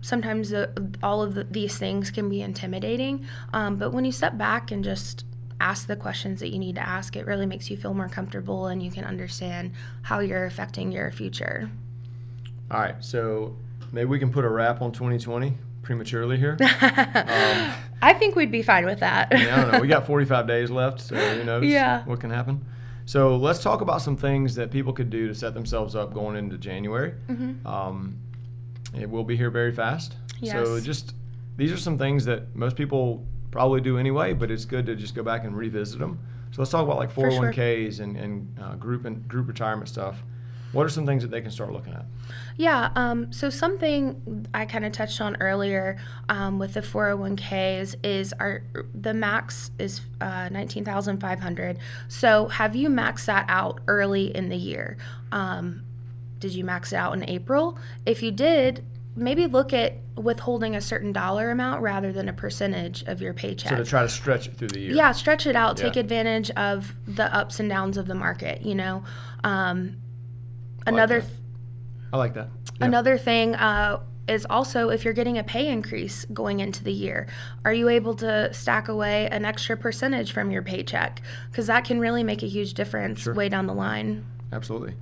sometimes 0.00 0.50
the, 0.50 0.70
all 1.02 1.22
of 1.22 1.34
the, 1.34 1.44
these 1.44 1.78
things 1.78 2.10
can 2.10 2.28
be 2.28 2.42
intimidating. 2.42 3.26
Um, 3.52 3.76
but 3.76 3.92
when 3.92 4.04
you 4.04 4.12
step 4.12 4.36
back 4.36 4.70
and 4.70 4.82
just 4.82 5.24
ask 5.60 5.86
the 5.86 5.96
questions 5.96 6.40
that 6.40 6.48
you 6.48 6.58
need 6.58 6.74
to 6.76 6.80
ask. 6.86 7.16
It 7.16 7.26
really 7.26 7.46
makes 7.46 7.70
you 7.70 7.76
feel 7.76 7.94
more 7.94 8.08
comfortable 8.08 8.66
and 8.66 8.82
you 8.82 8.90
can 8.90 9.04
understand 9.04 9.72
how 10.02 10.20
you're 10.20 10.46
affecting 10.46 10.90
your 10.90 11.10
future. 11.12 11.70
All 12.70 12.80
right, 12.80 12.94
so 13.00 13.56
maybe 13.92 14.06
we 14.06 14.18
can 14.18 14.30
put 14.32 14.44
a 14.44 14.48
wrap 14.48 14.80
on 14.82 14.92
2020 14.92 15.54
prematurely 15.82 16.36
here. 16.38 16.56
um, 16.60 17.72
I 18.02 18.14
think 18.18 18.36
we'd 18.36 18.52
be 18.52 18.62
fine 18.62 18.84
with 18.86 19.00
that. 19.00 19.28
I, 19.32 19.44
don't 19.44 19.72
know. 19.72 19.80
We 19.80 19.88
got 19.88 20.06
45 20.06 20.46
days 20.46 20.70
left, 20.70 21.00
so 21.00 21.16
who 21.16 21.44
knows 21.44 21.64
Yeah. 21.64 22.04
what 22.04 22.20
can 22.20 22.30
happen. 22.30 22.64
So 23.06 23.36
let's 23.36 23.60
talk 23.60 23.80
about 23.80 24.02
some 24.02 24.16
things 24.16 24.54
that 24.54 24.70
people 24.70 24.92
could 24.92 25.10
do 25.10 25.26
to 25.26 25.34
set 25.34 25.52
themselves 25.52 25.96
up 25.96 26.14
going 26.14 26.36
into 26.36 26.56
January. 26.58 27.14
Mhm. 27.28 27.66
Um, 27.66 28.18
it 28.96 29.10
will 29.10 29.24
be 29.24 29.36
here 29.36 29.50
very 29.50 29.72
fast. 29.72 30.16
So 30.44 30.80
just 30.80 31.14
these 31.56 31.70
are 31.72 31.76
some 31.76 31.98
things 31.98 32.24
that 32.24 32.54
most 32.56 32.76
people 32.76 33.26
probably 33.50 33.80
do 33.80 33.98
anyway, 33.98 34.32
but 34.32 34.50
it's 34.50 34.64
good 34.64 34.86
to 34.86 34.96
just 34.96 35.14
go 35.14 35.22
back 35.22 35.44
and 35.44 35.56
revisit 35.56 35.98
them. 35.98 36.18
So 36.52 36.62
let's 36.62 36.70
talk 36.70 36.84
about 36.84 36.96
like 36.96 37.12
401ks 37.14 38.00
and, 38.00 38.16
and 38.16 38.58
uh, 38.60 38.74
group 38.74 39.04
and 39.04 39.26
group 39.28 39.48
retirement 39.48 39.88
stuff. 39.88 40.22
What 40.72 40.86
are 40.86 40.88
some 40.88 41.04
things 41.04 41.22
that 41.22 41.32
they 41.32 41.40
can 41.40 41.50
start 41.50 41.72
looking 41.72 41.94
at? 41.94 42.04
Yeah, 42.56 42.90
um, 42.94 43.32
so 43.32 43.50
something 43.50 44.46
I 44.54 44.66
kind 44.66 44.84
of 44.84 44.92
touched 44.92 45.20
on 45.20 45.36
earlier 45.40 45.98
um, 46.28 46.60
with 46.60 46.74
the 46.74 46.80
401ks 46.80 47.96
is 48.04 48.32
our 48.34 48.62
the 48.94 49.12
max 49.12 49.72
is 49.80 50.00
uh, 50.20 50.48
19,500. 50.50 51.78
So 52.06 52.46
have 52.48 52.76
you 52.76 52.88
maxed 52.88 53.24
that 53.24 53.46
out 53.48 53.80
early 53.88 54.34
in 54.34 54.48
the 54.48 54.56
year? 54.56 54.96
Um, 55.32 55.82
did 56.38 56.52
you 56.52 56.64
max 56.64 56.92
it 56.92 56.96
out 56.96 57.14
in 57.14 57.28
April? 57.28 57.76
If 58.06 58.22
you 58.22 58.30
did, 58.30 58.84
maybe 59.16 59.46
look 59.46 59.72
at 59.72 59.94
withholding 60.16 60.76
a 60.76 60.80
certain 60.80 61.12
dollar 61.12 61.50
amount 61.50 61.82
rather 61.82 62.12
than 62.12 62.28
a 62.28 62.32
percentage 62.32 63.02
of 63.04 63.20
your 63.20 63.34
paycheck. 63.34 63.70
So 63.70 63.76
to 63.76 63.84
try 63.84 64.02
to 64.02 64.08
stretch 64.08 64.46
it 64.46 64.56
through 64.56 64.68
the 64.68 64.80
year. 64.80 64.92
Yeah, 64.94 65.12
stretch 65.12 65.46
it 65.46 65.56
out. 65.56 65.76
Take 65.76 65.96
advantage 65.96 66.50
of 66.52 66.94
the 67.06 67.34
ups 67.34 67.60
and 67.60 67.68
downs 67.68 67.96
of 67.96 68.06
the 68.06 68.14
market. 68.14 68.62
You 68.62 68.74
know, 68.74 69.04
um, 69.44 69.96
I 70.86 70.90
another. 70.90 71.24
I 72.12 72.16
like 72.16 72.34
that. 72.34 72.48
Yeah. 72.80 72.86
another 72.86 73.16
thing 73.18 73.54
uh, 73.54 74.00
is 74.26 74.46
also 74.48 74.90
if 74.90 75.04
you're 75.04 75.14
getting 75.14 75.38
a 75.38 75.44
pay 75.44 75.68
increase 75.68 76.24
going 76.32 76.60
into 76.60 76.82
the 76.84 76.92
year, 76.92 77.28
are 77.64 77.72
you 77.72 77.88
able 77.88 78.14
to 78.16 78.52
stack 78.52 78.88
away 78.88 79.28
an 79.30 79.44
extra 79.44 79.76
percentage 79.76 80.32
from 80.32 80.50
your 80.50 80.62
paycheck? 80.62 81.20
Because 81.50 81.66
that 81.68 81.84
can 81.84 82.00
really 82.00 82.22
make 82.24 82.42
a 82.42 82.46
huge 82.48 82.74
difference 82.74 83.20
Sure. 83.20 83.34
way 83.34 83.48
down 83.48 83.66
the 83.66 83.74
line. 83.74 84.24
Absolutely. 84.52 84.94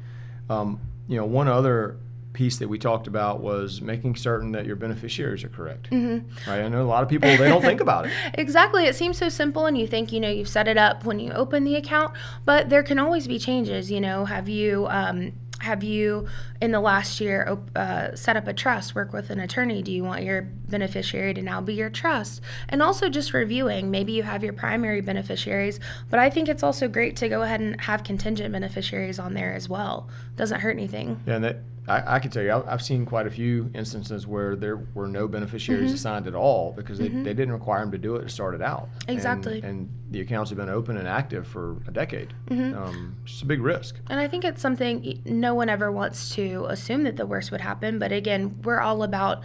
Um, 0.51 0.81
you 1.09 1.17
know, 1.17 1.25
one 1.25 1.49
other 1.49 1.97
piece 2.39 2.59
that 2.59 2.69
we 2.69 2.79
talked 2.79 3.09
about 3.09 3.41
was 3.41 3.83
making 3.83 4.15
certain 4.15 4.53
that 4.53 4.65
your 4.65 4.77
beneficiaries 4.77 5.43
are 5.43 5.49
correct. 5.49 5.91
Mm-hmm. 5.91 6.49
Right? 6.49 6.61
I 6.61 6.69
know 6.69 6.83
a 6.83 6.87
lot 6.87 7.03
of 7.03 7.09
people 7.09 7.29
they 7.29 7.49
don't 7.49 7.63
think 7.63 7.81
about 7.81 8.07
it. 8.07 8.13
Exactly. 8.35 8.87
It 8.87 8.95
seems 8.95 9.19
so 9.19 9.29
simple, 9.29 9.67
and 9.67 9.77
you 9.77 9.89
think, 9.89 10.13
you 10.13 10.21
know, 10.21 10.31
you've 10.31 10.49
set 10.49 10.69
it 10.69 10.79
up 10.79 11.05
when 11.05 11.19
you 11.19 11.33
open 11.33 11.65
the 11.65 11.75
account, 11.75 12.15
but 12.45 12.69
there 12.69 12.85
can 12.85 13.01
always 13.01 13.27
be 13.27 13.41
changes. 13.41 13.91
You 13.91 14.01
know, 14.01 14.25
have 14.25 14.49
you, 14.49 14.87
um, 14.89 15.33
have 15.59 15.83
you 15.83 16.29
in 16.61 16.71
the 16.71 16.79
last 16.79 17.21
year 17.21 17.59
uh, 17.75 18.15
set 18.15 18.37
up 18.37 18.47
a 18.47 18.53
trust, 18.53 18.95
work 18.95 19.13
with 19.13 19.31
an 19.31 19.41
attorney? 19.41 19.83
Do 19.83 19.91
you 19.91 20.05
want 20.05 20.23
your 20.23 20.43
beneficiary 20.43 21.35
to 21.35 21.43
now 21.43 21.61
be 21.61 21.75
your 21.75 21.91
trust? 21.91 22.41
And 22.69 22.81
also 22.83 23.09
just 23.09 23.35
reviewing. 23.35 23.91
Maybe 23.91 24.13
you 24.13 24.23
have 24.23 24.45
your 24.45 24.53
primary 24.53 25.01
beneficiaries, 25.01 25.81
but 26.09 26.21
I 26.21 26.31
think 26.31 26.49
it's 26.49 26.63
also 26.63 26.87
great 26.87 27.17
to 27.17 27.29
go 27.29 27.43
ahead 27.43 27.61
and 27.61 27.81
have 27.81 28.05
contingent 28.05 28.53
beneficiaries 28.53 29.19
on 29.19 29.35
there 29.35 29.53
as 29.53 29.69
well. 29.69 30.09
Doesn't 30.37 30.61
hurt 30.61 30.77
anything. 30.77 31.21
Yeah, 31.27 31.35
and 31.35 31.45
that 31.45 31.57
I, 31.89 32.17
I 32.17 32.19
can 32.19 32.31
tell 32.31 32.43
you, 32.43 32.51
I- 32.51 32.73
I've 32.73 32.83
seen 32.83 33.07
quite 33.07 33.27
a 33.27 33.31
few 33.31 33.71
instances 33.75 34.27
where 34.27 34.55
there 34.57 34.77
were 34.95 35.09
no 35.09 35.27
beneficiaries 35.29 35.87
Mm-hmm. 35.87 35.95
assigned 35.95 36.27
at 36.27 36.35
all 36.35 36.73
because 36.73 36.99
they, 36.99 37.09
they 37.09 37.35
didn't 37.35 37.53
require 37.53 37.81
them 37.81 37.91
to 37.93 37.99
do 37.99 38.17
it 38.17 38.23
to 38.23 38.29
start 38.29 38.55
it 38.55 38.63
out. 38.63 38.89
Exactly. 39.09 39.61
And, 39.63 39.89
the 40.11 40.23
accounts 40.23 40.49
have 40.51 40.57
been 40.57 40.71
open 40.71 40.97
and 40.97 41.07
active 41.07 41.47
for 41.47 41.77
a 41.87 41.91
decade. 41.91 42.33
Mm-hmm. 42.47 42.79
Um, 42.83 43.17
it's 43.25 43.43
a 43.43 43.45
big 43.45 43.61
risk. 43.61 43.97
And 44.09 44.19
I 44.19 44.27
think 44.27 44.43
it's 44.43 44.63
something 44.63 45.21
no 45.27 45.55
one 45.55 45.69
ever 45.69 45.93
wants 45.93 46.35
to 46.37 46.65
assume 46.71 47.03
that 47.03 47.17
the 47.17 47.27
worst 47.27 47.51
would 47.51 47.61
happen. 47.61 47.99
But 47.99 48.11
again, 48.11 48.59
we're 48.65 48.81
all 48.81 49.03
about 49.03 49.43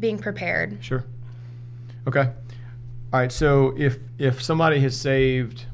being 0.00 0.18
prepared. 0.18 0.78
Sure. 0.82 1.04
Okay. 2.08 2.20
All 3.12 3.20
right. 3.20 3.30
So 3.30 3.74
if 3.76 3.98
if 4.18 4.42
somebody 4.42 4.80
has 4.80 4.98
saved 4.98 5.66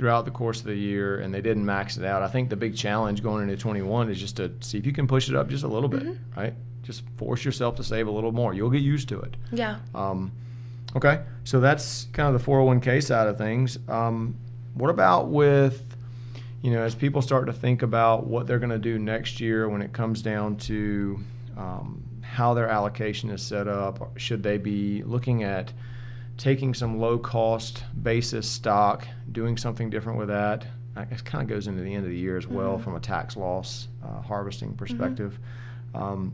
throughout 0.00 0.24
the 0.24 0.30
course 0.30 0.60
of 0.60 0.66
the 0.66 0.74
year 0.74 1.20
and 1.20 1.32
they 1.32 1.42
didn't 1.42 1.64
max 1.64 1.98
it 1.98 2.04
out, 2.06 2.22
I 2.22 2.28
think 2.28 2.48
the 2.48 2.56
big 2.56 2.74
challenge 2.74 3.22
going 3.22 3.42
into 3.42 3.56
21 3.56 4.10
is 4.10 4.18
just 4.18 4.36
to 4.38 4.50
see 4.60 4.78
if 4.78 4.86
you 4.86 4.92
can 4.92 5.06
push 5.06 5.28
it 5.28 5.36
up 5.36 5.48
just 5.50 5.62
a 5.62 5.68
little 5.68 5.90
bit, 5.90 6.16
right? 6.34 6.54
Just 6.82 7.02
force 7.18 7.44
yourself 7.44 7.76
to 7.76 7.84
save 7.84 8.08
a 8.08 8.10
little 8.10 8.32
more. 8.32 8.54
You'll 8.54 8.70
get 8.70 8.80
used 8.80 9.10
to 9.10 9.20
it. 9.20 9.36
Yeah. 9.52 9.78
Um, 9.94 10.32
okay. 10.96 11.20
So 11.44 11.60
that's 11.60 12.06
kind 12.14 12.34
of 12.34 12.42
the 12.42 12.50
401k 12.50 13.02
side 13.02 13.28
of 13.28 13.36
things. 13.36 13.78
Um, 13.88 14.36
what 14.72 14.88
about 14.88 15.28
with 15.28 15.86
you 16.62 16.70
know, 16.70 16.82
as 16.82 16.94
people 16.94 17.22
start 17.22 17.46
to 17.46 17.52
think 17.52 17.82
about 17.82 18.26
what 18.26 18.46
they're 18.46 18.58
going 18.58 18.70
to 18.70 18.78
do 18.78 18.98
next 18.98 19.40
year 19.40 19.68
when 19.68 19.82
it 19.82 19.92
comes 19.92 20.22
down 20.22 20.56
to 20.56 21.18
um, 21.56 22.02
how 22.22 22.54
their 22.54 22.68
allocation 22.68 23.30
is 23.30 23.42
set 23.42 23.66
up, 23.66 24.18
should 24.18 24.42
they 24.42 24.58
be 24.58 25.02
looking 25.02 25.42
at 25.42 25.72
taking 26.40 26.72
some 26.72 26.98
low 26.98 27.18
cost 27.18 27.84
basis 28.02 28.48
stock, 28.48 29.06
doing 29.30 29.58
something 29.58 29.90
different 29.90 30.18
with 30.18 30.28
that. 30.28 30.66
It 30.96 31.24
kind 31.24 31.42
of 31.42 31.48
goes 31.48 31.66
into 31.66 31.82
the 31.82 31.94
end 31.94 32.04
of 32.04 32.10
the 32.10 32.16
year 32.16 32.36
as 32.36 32.46
well 32.46 32.78
from 32.78 32.96
a 32.96 33.00
tax 33.00 33.36
loss 33.36 33.88
uh, 34.02 34.22
harvesting 34.22 34.74
perspective. 34.74 35.38
Um, 35.94 36.32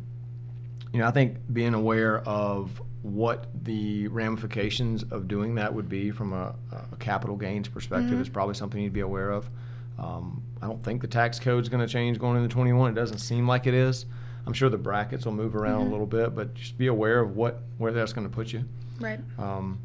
you 0.92 1.00
know, 1.00 1.08
I 1.08 1.10
think 1.10 1.38
being 1.52 1.74
aware 1.74 2.20
of 2.20 2.80
what 3.02 3.48
the 3.64 4.06
ramifications 4.08 5.02
of 5.10 5.28
doing 5.28 5.56
that 5.56 5.74
would 5.74 5.88
be 5.88 6.10
from 6.10 6.32
a, 6.32 6.54
a 6.92 6.96
capital 6.96 7.36
gains 7.36 7.68
perspective 7.68 8.20
is 8.20 8.28
probably 8.28 8.54
something 8.54 8.80
you'd 8.80 8.92
be 8.92 9.00
aware 9.00 9.30
of. 9.30 9.50
Um, 9.98 10.42
I 10.62 10.68
don't 10.68 10.82
think 10.82 11.02
the 11.02 11.08
tax 11.08 11.40
code 11.40 11.62
is 11.62 11.68
going 11.68 11.86
to 11.86 11.92
change 11.92 12.18
going 12.18 12.36
into 12.36 12.48
21. 12.48 12.92
It 12.92 12.94
doesn't 12.94 13.18
seem 13.18 13.46
like 13.48 13.66
it 13.66 13.74
is. 13.74 14.06
I'm 14.46 14.52
sure 14.52 14.68
the 14.68 14.78
brackets 14.78 15.24
will 15.24 15.32
move 15.32 15.56
around 15.56 15.88
a 15.88 15.90
little 15.90 16.06
bit, 16.06 16.34
but 16.34 16.54
just 16.54 16.78
be 16.78 16.86
aware 16.86 17.18
of 17.18 17.36
what 17.36 17.62
where 17.78 17.92
that's 17.92 18.12
going 18.12 18.28
to 18.28 18.32
put 18.32 18.52
you. 18.52 18.64
Right. 19.00 19.20
Um, 19.38 19.80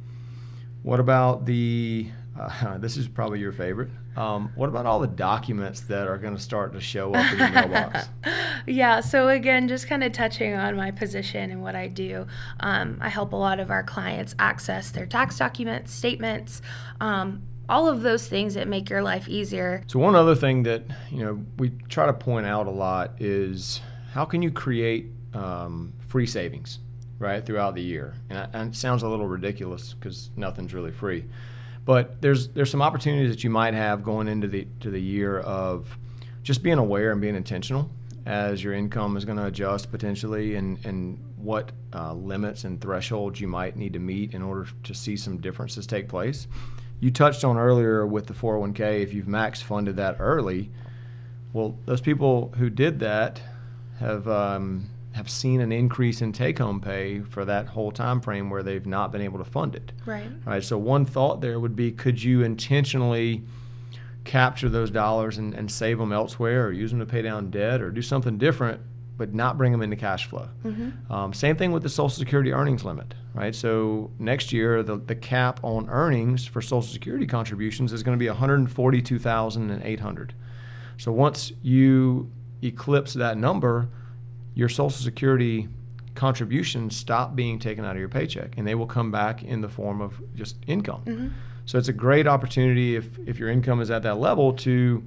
what 0.84 1.00
about 1.00 1.46
the? 1.46 2.08
Uh, 2.40 2.78
this 2.80 2.98
is 2.98 3.08
probably 3.08 3.40
your 3.40 3.52
favorite. 3.52 3.90
Um, 4.16 4.52
what 4.56 4.68
about 4.68 4.86
all 4.86 5.00
the 5.00 5.08
documents 5.08 5.82
that 5.82 6.08
are 6.08 6.18
going 6.18 6.36
to 6.36 6.42
start 6.42 6.74
to 6.74 6.82
show 6.82 7.14
up 7.14 7.32
in 7.32 7.40
your 7.40 7.50
mailbox? 7.50 8.10
yeah. 8.68 9.00
So 9.00 9.30
again, 9.30 9.68
just 9.68 9.88
kind 9.88 10.04
of 10.04 10.12
touching 10.12 10.54
on 10.54 10.76
my 10.76 10.92
position 10.92 11.52
and 11.52 11.62
what 11.62 11.76
I 11.76 11.88
do. 11.88 12.28
Um, 12.60 12.98
I 13.00 13.10
help 13.10 13.32
a 13.34 13.38
lot 13.38 13.60
of 13.60 13.72
our 13.72 13.84
clients 13.84 14.36
access 14.38 14.92
their 14.92 15.06
tax 15.06 15.38
documents, 15.38 15.94
statements, 15.94 16.62
um, 17.00 17.44
all 17.70 17.88
of 17.88 18.02
those 18.02 18.28
things 18.28 18.54
that 18.56 18.68
make 18.68 18.90
your 18.90 19.02
life 19.02 19.30
easier. 19.30 19.84
So 19.88 20.00
one 20.00 20.16
other 20.16 20.36
thing 20.36 20.64
that 20.64 20.84
you 21.10 21.24
know 21.24 21.42
we 21.58 21.70
try 21.88 22.06
to 22.06 22.14
point 22.14 22.46
out 22.46 22.68
a 22.68 22.72
lot 22.72 23.14
is 23.22 23.80
how 24.14 24.26
can 24.26 24.42
you 24.42 24.52
create 24.52 25.08
um, 25.34 25.94
free 26.08 26.28
savings, 26.28 26.80
right, 27.22 27.46
throughout 27.46 27.76
the 27.76 27.82
year? 27.82 28.16
And, 28.30 28.50
and 28.54 28.74
it 28.74 28.78
sounds 28.78 29.04
a 29.04 29.08
little 29.08 29.28
ridiculous 29.28 29.94
because 29.94 30.32
nothing's 30.36 30.74
really 30.74 30.92
free, 30.92 31.26
but 31.86 32.22
there's 32.22 32.50
there's 32.50 32.70
some 32.70 32.82
opportunities 32.82 33.30
that 33.30 33.44
you 33.44 33.50
might 33.50 33.74
have 33.74 34.04
going 34.04 34.28
into 34.28 34.48
the 34.48 34.68
to 34.82 34.90
the 34.90 35.02
year 35.02 35.40
of 35.40 35.98
just 36.44 36.64
being 36.64 36.78
aware 36.78 37.12
and 37.12 37.22
being 37.22 37.36
intentional 37.36 37.90
as 38.26 38.64
your 38.64 38.74
income 38.74 39.18
is 39.18 39.26
going 39.26 39.38
to 39.38 39.46
adjust 39.46 39.92
potentially 39.92 40.56
and 40.56 40.84
and 40.86 41.18
what 41.38 41.72
uh, 41.94 42.14
limits 42.14 42.64
and 42.66 42.80
thresholds 42.80 43.42
you 43.42 43.48
might 43.48 43.76
need 43.76 43.94
to 43.94 44.00
meet 44.00 44.34
in 44.34 44.42
order 44.42 44.68
to 44.84 44.94
see 44.94 45.18
some 45.18 45.38
differences 45.38 45.88
take 45.88 46.08
place. 46.08 46.48
You 47.00 47.10
touched 47.10 47.44
on 47.44 47.58
earlier 47.58 48.06
with 48.06 48.28
the 48.28 48.34
401k, 48.34 49.02
if 49.02 49.12
you've 49.12 49.28
max 49.28 49.60
funded 49.60 49.96
that 49.96 50.18
early, 50.20 50.70
well, 51.52 51.76
those 51.86 52.00
people 52.00 52.54
who 52.58 52.70
did 52.70 53.00
that 53.00 53.42
have 54.00 54.28
um, 54.28 54.88
have 55.14 55.30
seen 55.30 55.62
an 55.62 55.72
increase 55.72 56.22
in 56.22 56.32
take-home 56.32 56.80
pay 56.80 57.22
for 57.22 57.46
that 57.46 57.68
whole 57.68 57.92
time 57.92 58.22
frame 58.22 58.50
where 58.50 58.64
they've 58.64 58.86
not 58.86 59.12
been 59.12 59.22
able 59.22 59.40
to 59.40 59.46
fund 59.46 59.76
it. 59.76 59.92
Right. 60.06 60.26
All 60.26 60.54
right. 60.54 60.64
So 60.64 60.78
one 60.78 61.06
thought 61.06 61.42
there 61.42 61.60
would 61.60 61.76
be, 61.76 61.92
could 61.92 62.22
you 62.24 62.44
intentionally 62.44 63.44
capture 64.24 64.70
those 64.70 64.92
dollars 64.92 65.38
and, 65.38 65.54
and 65.54 65.70
save 65.70 65.98
them 65.98 66.14
elsewhere, 66.14 66.68
or 66.68 66.72
use 66.72 66.92
them 66.92 67.00
to 67.00 67.06
pay 67.06 67.22
down 67.22 67.50
debt, 67.50 67.82
or 67.82 67.92
do 67.92 68.02
something 68.02 68.38
different, 68.38 68.82
but 69.18 69.34
not 69.34 69.58
bring 69.58 69.72
them 69.72 69.82
into 69.82 69.96
cash 69.96 70.28
flow? 70.28 70.48
Um, 71.10 71.34
same 71.34 71.58
thing 71.58 71.72
with 71.72 71.84
the 71.84 71.90
Social 71.90 72.10
Security 72.10 72.54
earnings 72.54 72.86
limit, 72.86 73.14
right? 73.34 73.54
So 73.54 74.12
next 74.20 74.54
year, 74.54 74.84
the, 74.84 74.98
the 74.98 75.16
cap 75.16 75.60
on 75.64 75.90
earnings 75.90 76.46
for 76.46 76.62
Social 76.62 76.84
Security 76.84 77.26
contributions 77.26 77.92
is 77.94 78.04
going 78.04 78.18
to 78.18 78.20
be 78.20 78.30
142,800. 78.30 80.34
So 80.98 81.12
once 81.12 81.52
you 81.64 82.32
eclipse 82.62 83.14
that 83.16 83.38
number, 83.38 83.90
your 84.54 84.70
Social 84.70 84.90
Security 84.90 85.68
contributions 86.16 86.96
stop 86.96 87.36
being 87.36 87.58
taken 87.60 87.86
out 87.86 87.92
of 87.96 88.00
your 88.00 88.10
paycheck, 88.10 88.58
and 88.58 88.68
they 88.68 88.76
will 88.76 88.86
come 88.88 89.12
back 89.12 89.44
in 89.44 89.62
the 89.62 89.70
form 89.70 90.02
of 90.02 90.22
just 90.36 90.58
income. 90.68 91.34
So 91.66 91.78
it's 91.78 91.88
a 91.88 91.94
great 91.94 92.28
opportunity 92.28 92.96
if 92.96 93.18
if 93.26 93.40
your 93.40 93.50
income 93.50 93.82
is 93.82 93.90
at 93.92 94.04
that 94.04 94.18
level 94.18 94.54
to 94.54 95.04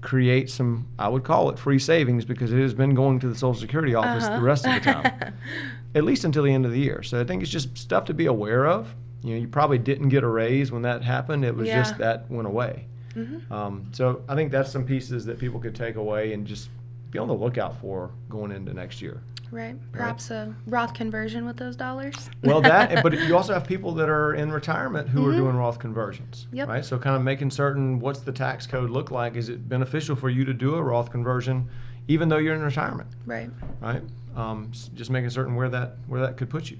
create 0.00 0.50
some 0.50 0.86
I 0.98 1.08
would 1.08 1.22
call 1.22 1.48
it 1.50 1.58
free 1.60 1.78
savings 1.78 2.24
because 2.24 2.52
it 2.52 2.60
has 2.60 2.74
been 2.74 2.94
going 2.94 3.20
to 3.20 3.28
the 3.28 3.36
Social 3.36 3.60
Security 3.60 3.94
office 3.94 4.24
Uh-huh. 4.24 4.36
the 4.36 4.42
rest 4.42 4.66
of 4.66 4.74
the 4.74 4.80
time. 4.80 5.34
at 5.94 6.04
least 6.04 6.24
until 6.24 6.42
the 6.42 6.52
end 6.52 6.64
of 6.64 6.72
the 6.72 6.78
year. 6.80 7.02
So 7.02 7.20
I 7.20 7.24
think 7.24 7.42
it's 7.42 7.50
just 7.52 7.76
stuff 7.78 8.06
to 8.06 8.14
be 8.14 8.26
aware 8.26 8.66
of 8.66 8.94
you 9.24 9.34
know, 9.34 9.40
you 9.40 9.46
probably 9.46 9.78
didn't 9.78 10.08
get 10.08 10.24
a 10.24 10.28
raise 10.28 10.72
when 10.72 10.82
that 10.82 11.02
happened. 11.04 11.44
It 11.44 11.54
was 11.54 11.68
Yeah. 11.68 11.76
just 11.82 11.98
that 11.98 12.28
went 12.28 12.48
away. 12.48 12.86
Mhm. 13.14 13.48
Um, 13.52 13.84
so 13.92 14.22
I 14.28 14.34
think 14.34 14.50
that's 14.50 14.72
some 14.72 14.84
pieces 14.84 15.26
that 15.26 15.38
people 15.38 15.60
could 15.60 15.76
take 15.76 15.94
away 15.94 16.32
and 16.32 16.44
just 16.44 16.68
be 17.12 17.18
on 17.18 17.28
the 17.28 17.34
lookout 17.34 17.80
for 17.80 18.10
going 18.28 18.50
into 18.50 18.74
next 18.74 19.00
year. 19.00 19.22
Right. 19.52 19.76
Perhaps 19.92 20.30
a 20.30 20.56
Roth 20.66 20.94
conversion 20.94 21.44
with 21.44 21.58
those 21.58 21.76
dollars. 21.76 22.30
Well, 22.42 22.62
that, 22.62 23.02
but 23.02 23.12
you 23.12 23.36
also 23.36 23.52
have 23.52 23.66
people 23.66 23.92
that 23.94 24.08
are 24.08 24.34
in 24.34 24.50
retirement 24.50 25.10
who 25.10 25.28
are 25.28 25.32
doing 25.32 25.54
Roth 25.54 25.78
conversions. 25.78 26.46
Yep. 26.52 26.68
Right. 26.68 26.84
So 26.84 26.98
kind 26.98 27.14
of 27.14 27.22
making 27.22 27.50
certain 27.50 28.00
what's 28.00 28.20
the 28.20 28.32
tax 28.32 28.66
code 28.66 28.88
look 28.88 29.10
like? 29.10 29.36
Is 29.36 29.50
it 29.50 29.68
beneficial 29.68 30.16
for 30.16 30.30
you 30.30 30.46
to 30.46 30.54
do 30.54 30.74
a 30.76 30.82
Roth 30.82 31.10
conversion, 31.10 31.68
even 32.08 32.30
though 32.30 32.38
you're 32.38 32.54
in 32.54 32.62
retirement? 32.62 33.10
right. 33.26 33.50
Right. 33.80 34.02
Um, 34.34 34.72
just 34.94 35.10
making 35.10 35.28
certain 35.28 35.54
where 35.54 35.68
that 35.68 35.96
where 36.06 36.22
that 36.22 36.38
could 36.38 36.48
put 36.48 36.70
you. 36.70 36.78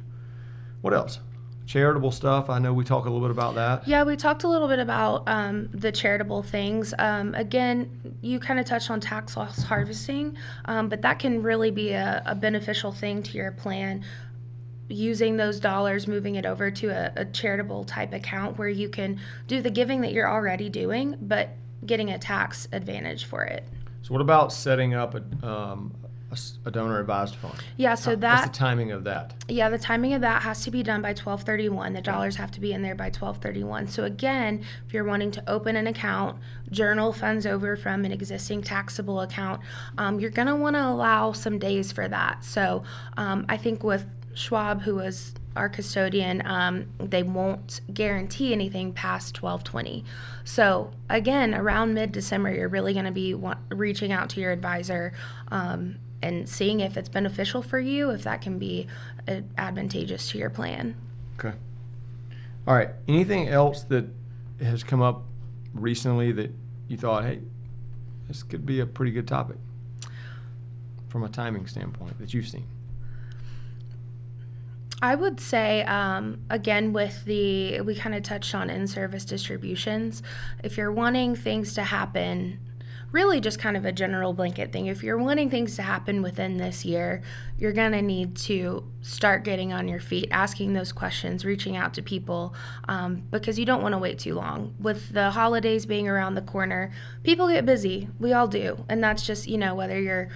What 0.80 0.94
else? 0.94 1.20
Charitable 1.72 2.10
stuff. 2.10 2.50
I 2.50 2.58
know 2.58 2.74
we 2.74 2.84
talk 2.84 3.06
a 3.06 3.08
little 3.08 3.26
bit 3.26 3.30
about 3.30 3.54
that. 3.54 3.88
Yeah, 3.88 4.02
we 4.02 4.14
talked 4.14 4.44
a 4.44 4.48
little 4.48 4.68
bit 4.68 4.78
about 4.78 5.22
um, 5.26 5.70
the 5.72 5.90
charitable 5.90 6.42
things. 6.42 6.92
Um, 6.98 7.34
again, 7.34 8.18
you 8.20 8.38
kind 8.40 8.60
of 8.60 8.66
touched 8.66 8.90
on 8.90 9.00
tax 9.00 9.38
loss 9.38 9.62
harvesting, 9.62 10.36
um, 10.66 10.90
but 10.90 11.00
that 11.00 11.18
can 11.18 11.42
really 11.42 11.70
be 11.70 11.92
a, 11.92 12.22
a 12.26 12.34
beneficial 12.34 12.92
thing 12.92 13.22
to 13.22 13.38
your 13.38 13.52
plan. 13.52 14.04
Using 14.90 15.38
those 15.38 15.60
dollars, 15.60 16.06
moving 16.06 16.34
it 16.34 16.44
over 16.44 16.70
to 16.70 16.88
a, 16.88 17.10
a 17.16 17.24
charitable 17.24 17.84
type 17.84 18.12
account 18.12 18.58
where 18.58 18.68
you 18.68 18.90
can 18.90 19.18
do 19.46 19.62
the 19.62 19.70
giving 19.70 20.02
that 20.02 20.12
you're 20.12 20.28
already 20.28 20.68
doing, 20.68 21.16
but 21.22 21.48
getting 21.86 22.10
a 22.10 22.18
tax 22.18 22.68
advantage 22.72 23.24
for 23.24 23.44
it. 23.44 23.66
So 24.02 24.12
what 24.12 24.20
about 24.20 24.52
setting 24.52 24.92
up 24.92 25.14
a, 25.14 25.46
um, 25.46 25.94
a, 26.32 26.68
a 26.68 26.70
donor 26.70 26.98
advised 27.00 27.36
fund? 27.36 27.54
Yeah, 27.76 27.94
so 27.94 28.16
that 28.16 28.52
the 28.52 28.58
timing 28.58 28.92
of 28.92 29.04
that? 29.04 29.34
Yeah, 29.48 29.68
the 29.68 29.78
timing 29.78 30.14
of 30.14 30.20
that 30.22 30.42
has 30.42 30.64
to 30.64 30.70
be 30.70 30.82
done 30.82 31.02
by 31.02 31.10
1231. 31.10 31.92
The 31.92 32.00
dollars 32.00 32.36
have 32.36 32.50
to 32.52 32.60
be 32.60 32.72
in 32.72 32.82
there 32.82 32.94
by 32.94 33.06
1231. 33.06 33.88
So 33.88 34.04
again, 34.04 34.64
if 34.86 34.92
you're 34.92 35.04
wanting 35.04 35.30
to 35.32 35.50
open 35.50 35.76
an 35.76 35.86
account, 35.86 36.38
journal 36.70 37.12
funds 37.12 37.46
over 37.46 37.76
from 37.76 38.04
an 38.04 38.12
existing 38.12 38.62
taxable 38.62 39.20
account, 39.20 39.60
um, 39.98 40.18
you're 40.18 40.30
going 40.30 40.48
to 40.48 40.56
want 40.56 40.76
to 40.76 40.84
allow 40.84 41.32
some 41.32 41.58
days 41.58 41.92
for 41.92 42.08
that. 42.08 42.44
So 42.44 42.82
um, 43.16 43.46
I 43.48 43.56
think 43.56 43.84
with 43.84 44.06
Schwab, 44.34 44.82
who 44.82 44.96
was 44.96 45.34
our 45.56 45.68
custodian, 45.68 46.42
um, 46.46 46.86
they 46.98 47.22
won't 47.22 47.80
guarantee 47.92 48.52
anything 48.52 48.92
past 48.92 49.42
1220. 49.42 50.04
So 50.44 50.92
again, 51.10 51.54
around 51.54 51.94
mid-December, 51.94 52.54
you're 52.54 52.68
really 52.68 52.94
going 52.94 53.04
to 53.04 53.12
be 53.12 53.34
wa- 53.34 53.58
reaching 53.70 54.12
out 54.12 54.30
to 54.30 54.40
your 54.40 54.52
advisor 54.52 55.12
um, 55.48 55.96
and 56.22 56.48
seeing 56.48 56.80
if 56.80 56.96
it's 56.96 57.08
beneficial 57.08 57.62
for 57.62 57.78
you, 57.78 58.10
if 58.10 58.22
that 58.24 58.40
can 58.40 58.58
be 58.58 58.86
advantageous 59.58 60.30
to 60.30 60.38
your 60.38 60.50
plan. 60.50 60.96
Okay. 61.38 61.56
All 62.66 62.74
right. 62.74 62.90
Anything 63.08 63.48
else 63.48 63.82
that 63.84 64.06
has 64.60 64.84
come 64.84 65.02
up 65.02 65.24
recently 65.74 66.32
that 66.32 66.52
you 66.88 66.96
thought, 66.96 67.24
hey, 67.24 67.40
this 68.28 68.42
could 68.42 68.64
be 68.64 68.80
a 68.80 68.86
pretty 68.86 69.12
good 69.12 69.26
topic 69.26 69.56
from 71.08 71.24
a 71.24 71.28
timing 71.28 71.66
standpoint 71.66 72.18
that 72.18 72.32
you've 72.32 72.48
seen? 72.48 72.66
I 75.02 75.16
would 75.16 75.40
say, 75.40 75.82
um, 75.82 76.42
again, 76.48 76.92
with 76.92 77.24
the, 77.24 77.80
we 77.80 77.96
kind 77.96 78.14
of 78.14 78.22
touched 78.22 78.54
on 78.54 78.70
in 78.70 78.86
service 78.86 79.24
distributions. 79.24 80.22
If 80.62 80.76
you're 80.76 80.92
wanting 80.92 81.34
things 81.34 81.74
to 81.74 81.82
happen, 81.82 82.60
really 83.12 83.40
just 83.40 83.58
kind 83.58 83.76
of 83.76 83.84
a 83.84 83.92
general 83.92 84.32
blanket 84.32 84.72
thing, 84.72 84.86
if 84.86 85.02
you're 85.02 85.18
wanting 85.18 85.50
things 85.50 85.76
to 85.76 85.82
happen 85.82 86.22
within 86.22 86.56
this 86.56 86.84
year, 86.84 87.22
you're 87.58 87.72
going 87.72 87.92
to 87.92 88.02
need 88.02 88.34
to 88.34 88.84
start 89.02 89.44
getting 89.44 89.72
on 89.72 89.86
your 89.86 90.00
feet, 90.00 90.28
asking 90.30 90.72
those 90.72 90.92
questions, 90.92 91.44
reaching 91.44 91.76
out 91.76 91.94
to 91.94 92.02
people, 92.02 92.54
um, 92.88 93.22
because 93.30 93.58
you 93.58 93.66
don't 93.66 93.82
want 93.82 93.92
to 93.92 93.98
wait 93.98 94.18
too 94.18 94.34
long. 94.34 94.74
With 94.80 95.12
the 95.12 95.30
holidays 95.30 95.84
being 95.86 96.08
around 96.08 96.34
the 96.34 96.42
corner, 96.42 96.90
people 97.22 97.48
get 97.48 97.66
busy. 97.66 98.08
We 98.18 98.32
all 98.32 98.48
do. 98.48 98.84
And 98.88 99.04
that's 99.04 99.26
just, 99.26 99.46
you 99.46 99.58
know, 99.58 99.74
whether 99.74 100.00
you're 100.00 100.30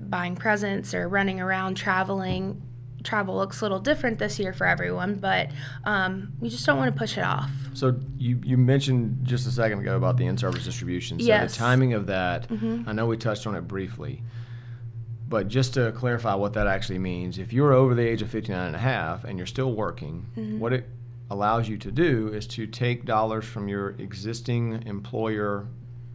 buying 0.00 0.36
presents 0.36 0.94
or 0.94 1.08
running 1.08 1.40
around 1.40 1.76
traveling. 1.76 2.62
Travel 3.06 3.36
looks 3.36 3.60
a 3.60 3.64
little 3.64 3.78
different 3.78 4.18
this 4.18 4.38
year 4.38 4.52
for 4.52 4.66
everyone, 4.66 5.14
but 5.14 5.48
um, 5.84 6.32
you 6.42 6.50
just 6.50 6.66
don't 6.66 6.76
want 6.76 6.92
to 6.92 6.98
push 6.98 7.16
it 7.16 7.22
off. 7.24 7.50
So 7.72 7.98
you, 8.18 8.40
you 8.44 8.56
mentioned 8.58 9.20
just 9.22 9.46
a 9.46 9.50
second 9.50 9.78
ago 9.78 9.96
about 9.96 10.16
the 10.16 10.26
in-service 10.26 10.64
distribution. 10.64 11.20
So 11.20 11.26
Yes. 11.26 11.52
the 11.52 11.58
timing 11.58 11.94
of 11.94 12.06
that, 12.08 12.48
Mhm. 12.48 12.86
I 12.88 12.92
know 12.92 13.06
we 13.06 13.16
touched 13.16 13.46
on 13.46 13.54
it 13.54 13.62
briefly, 13.68 14.22
but 15.28 15.46
just 15.48 15.74
to 15.74 15.92
clarify 15.92 16.34
what 16.34 16.52
that 16.54 16.66
actually 16.66 16.98
means, 16.98 17.38
if 17.38 17.52
you're 17.52 17.72
over 17.72 17.94
the 17.94 18.02
age 18.06 18.22
of 18.22 18.28
59 18.30 18.66
and 18.66 18.76
a 18.76 18.80
half 18.80 19.24
and 19.24 19.38
you're 19.38 19.46
still 19.46 19.72
working, 19.74 20.26
Mhm. 20.36 20.58
what 20.58 20.72
it 20.72 20.88
allows 21.30 21.68
you 21.68 21.76
to 21.78 21.90
do 21.92 22.28
is 22.28 22.46
to 22.48 22.66
take 22.66 23.04
dollars 23.04 23.44
from 23.44 23.68
your 23.68 23.90
existing 23.98 24.82
employer 24.86 25.66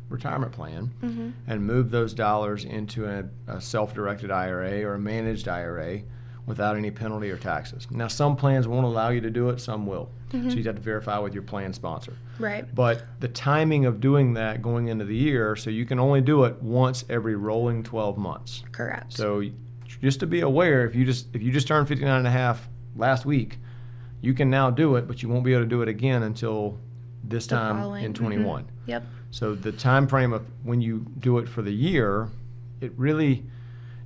retirement 0.09 0.51
plan 0.51 0.91
Mm-hmm. 1.01 1.29
and 1.47 1.65
move 1.65 1.89
those 1.91 2.13
dollars 2.13 2.65
into 2.65 3.05
a, 3.05 3.23
a 3.47 3.61
self-directed 3.61 4.29
IRA 4.29 4.83
or 4.83 4.95
a 4.95 4.99
managed 4.99 5.47
IRA 5.47 6.01
without 6.51 6.75
any 6.77 6.91
penalty 6.91 7.29
or 7.31 7.37
taxes. 7.37 7.87
Now, 7.89 8.07
some 8.07 8.35
plans 8.35 8.67
won't 8.67 8.85
allow 8.85 9.09
you 9.09 9.21
to 9.21 9.29
do 9.29 9.49
it, 9.49 9.59
some 9.61 9.85
will. 9.87 10.09
So 10.31 10.37
you 10.37 10.63
have 10.63 10.75
to 10.75 10.81
verify 10.81 11.17
with 11.17 11.33
your 11.33 11.43
plan 11.43 11.73
sponsor. 11.73 12.13
Right. 12.39 12.63
But 12.73 13.03
the 13.19 13.27
timing 13.27 13.85
of 13.85 13.99
doing 13.99 14.33
that 14.35 14.61
going 14.61 14.87
into 14.87 15.03
the 15.05 15.15
year, 15.15 15.55
so 15.57 15.69
you 15.69 15.85
can 15.85 15.99
only 15.99 16.21
do 16.21 16.43
it 16.45 16.61
once 16.61 17.03
every 17.09 17.35
rolling 17.35 17.83
12 17.83 18.17
months. 18.17 18.63
Correct. 18.71 19.11
So 19.13 19.43
just 20.01 20.19
to 20.21 20.27
be 20.27 20.39
aware, 20.41 20.85
if 20.85 20.95
you 20.95 21.03
just 21.05 21.35
if 21.35 21.41
you 21.41 21.51
just 21.51 21.67
turned 21.67 21.87
59 21.89 22.17
and 22.19 22.27
a 22.27 22.31
half 22.31 22.69
last 22.95 23.25
week, 23.25 23.57
you 24.21 24.33
can 24.33 24.49
now 24.49 24.69
do 24.69 24.95
it, 24.95 25.05
but 25.07 25.21
you 25.21 25.27
won't 25.29 25.43
be 25.43 25.51
able 25.53 25.63
to 25.63 25.69
do 25.69 25.81
it 25.81 25.89
again 25.89 26.23
until 26.23 26.77
this 27.23 27.47
The 27.47 27.55
time 27.55 27.77
following- 27.81 28.05
in 28.05 28.13
mhm. 28.13 28.15
21. 28.15 28.65
Yep. 28.85 29.03
So 29.31 29.53
the 29.55 29.71
time 29.73 30.07
frame 30.07 30.31
of 30.33 30.45
when 30.63 30.79
you 30.81 31.05
do 31.19 31.39
it 31.39 31.49
for 31.49 31.61
the 31.61 31.73
year, 31.73 32.29
it 32.79 32.93
really 32.97 33.43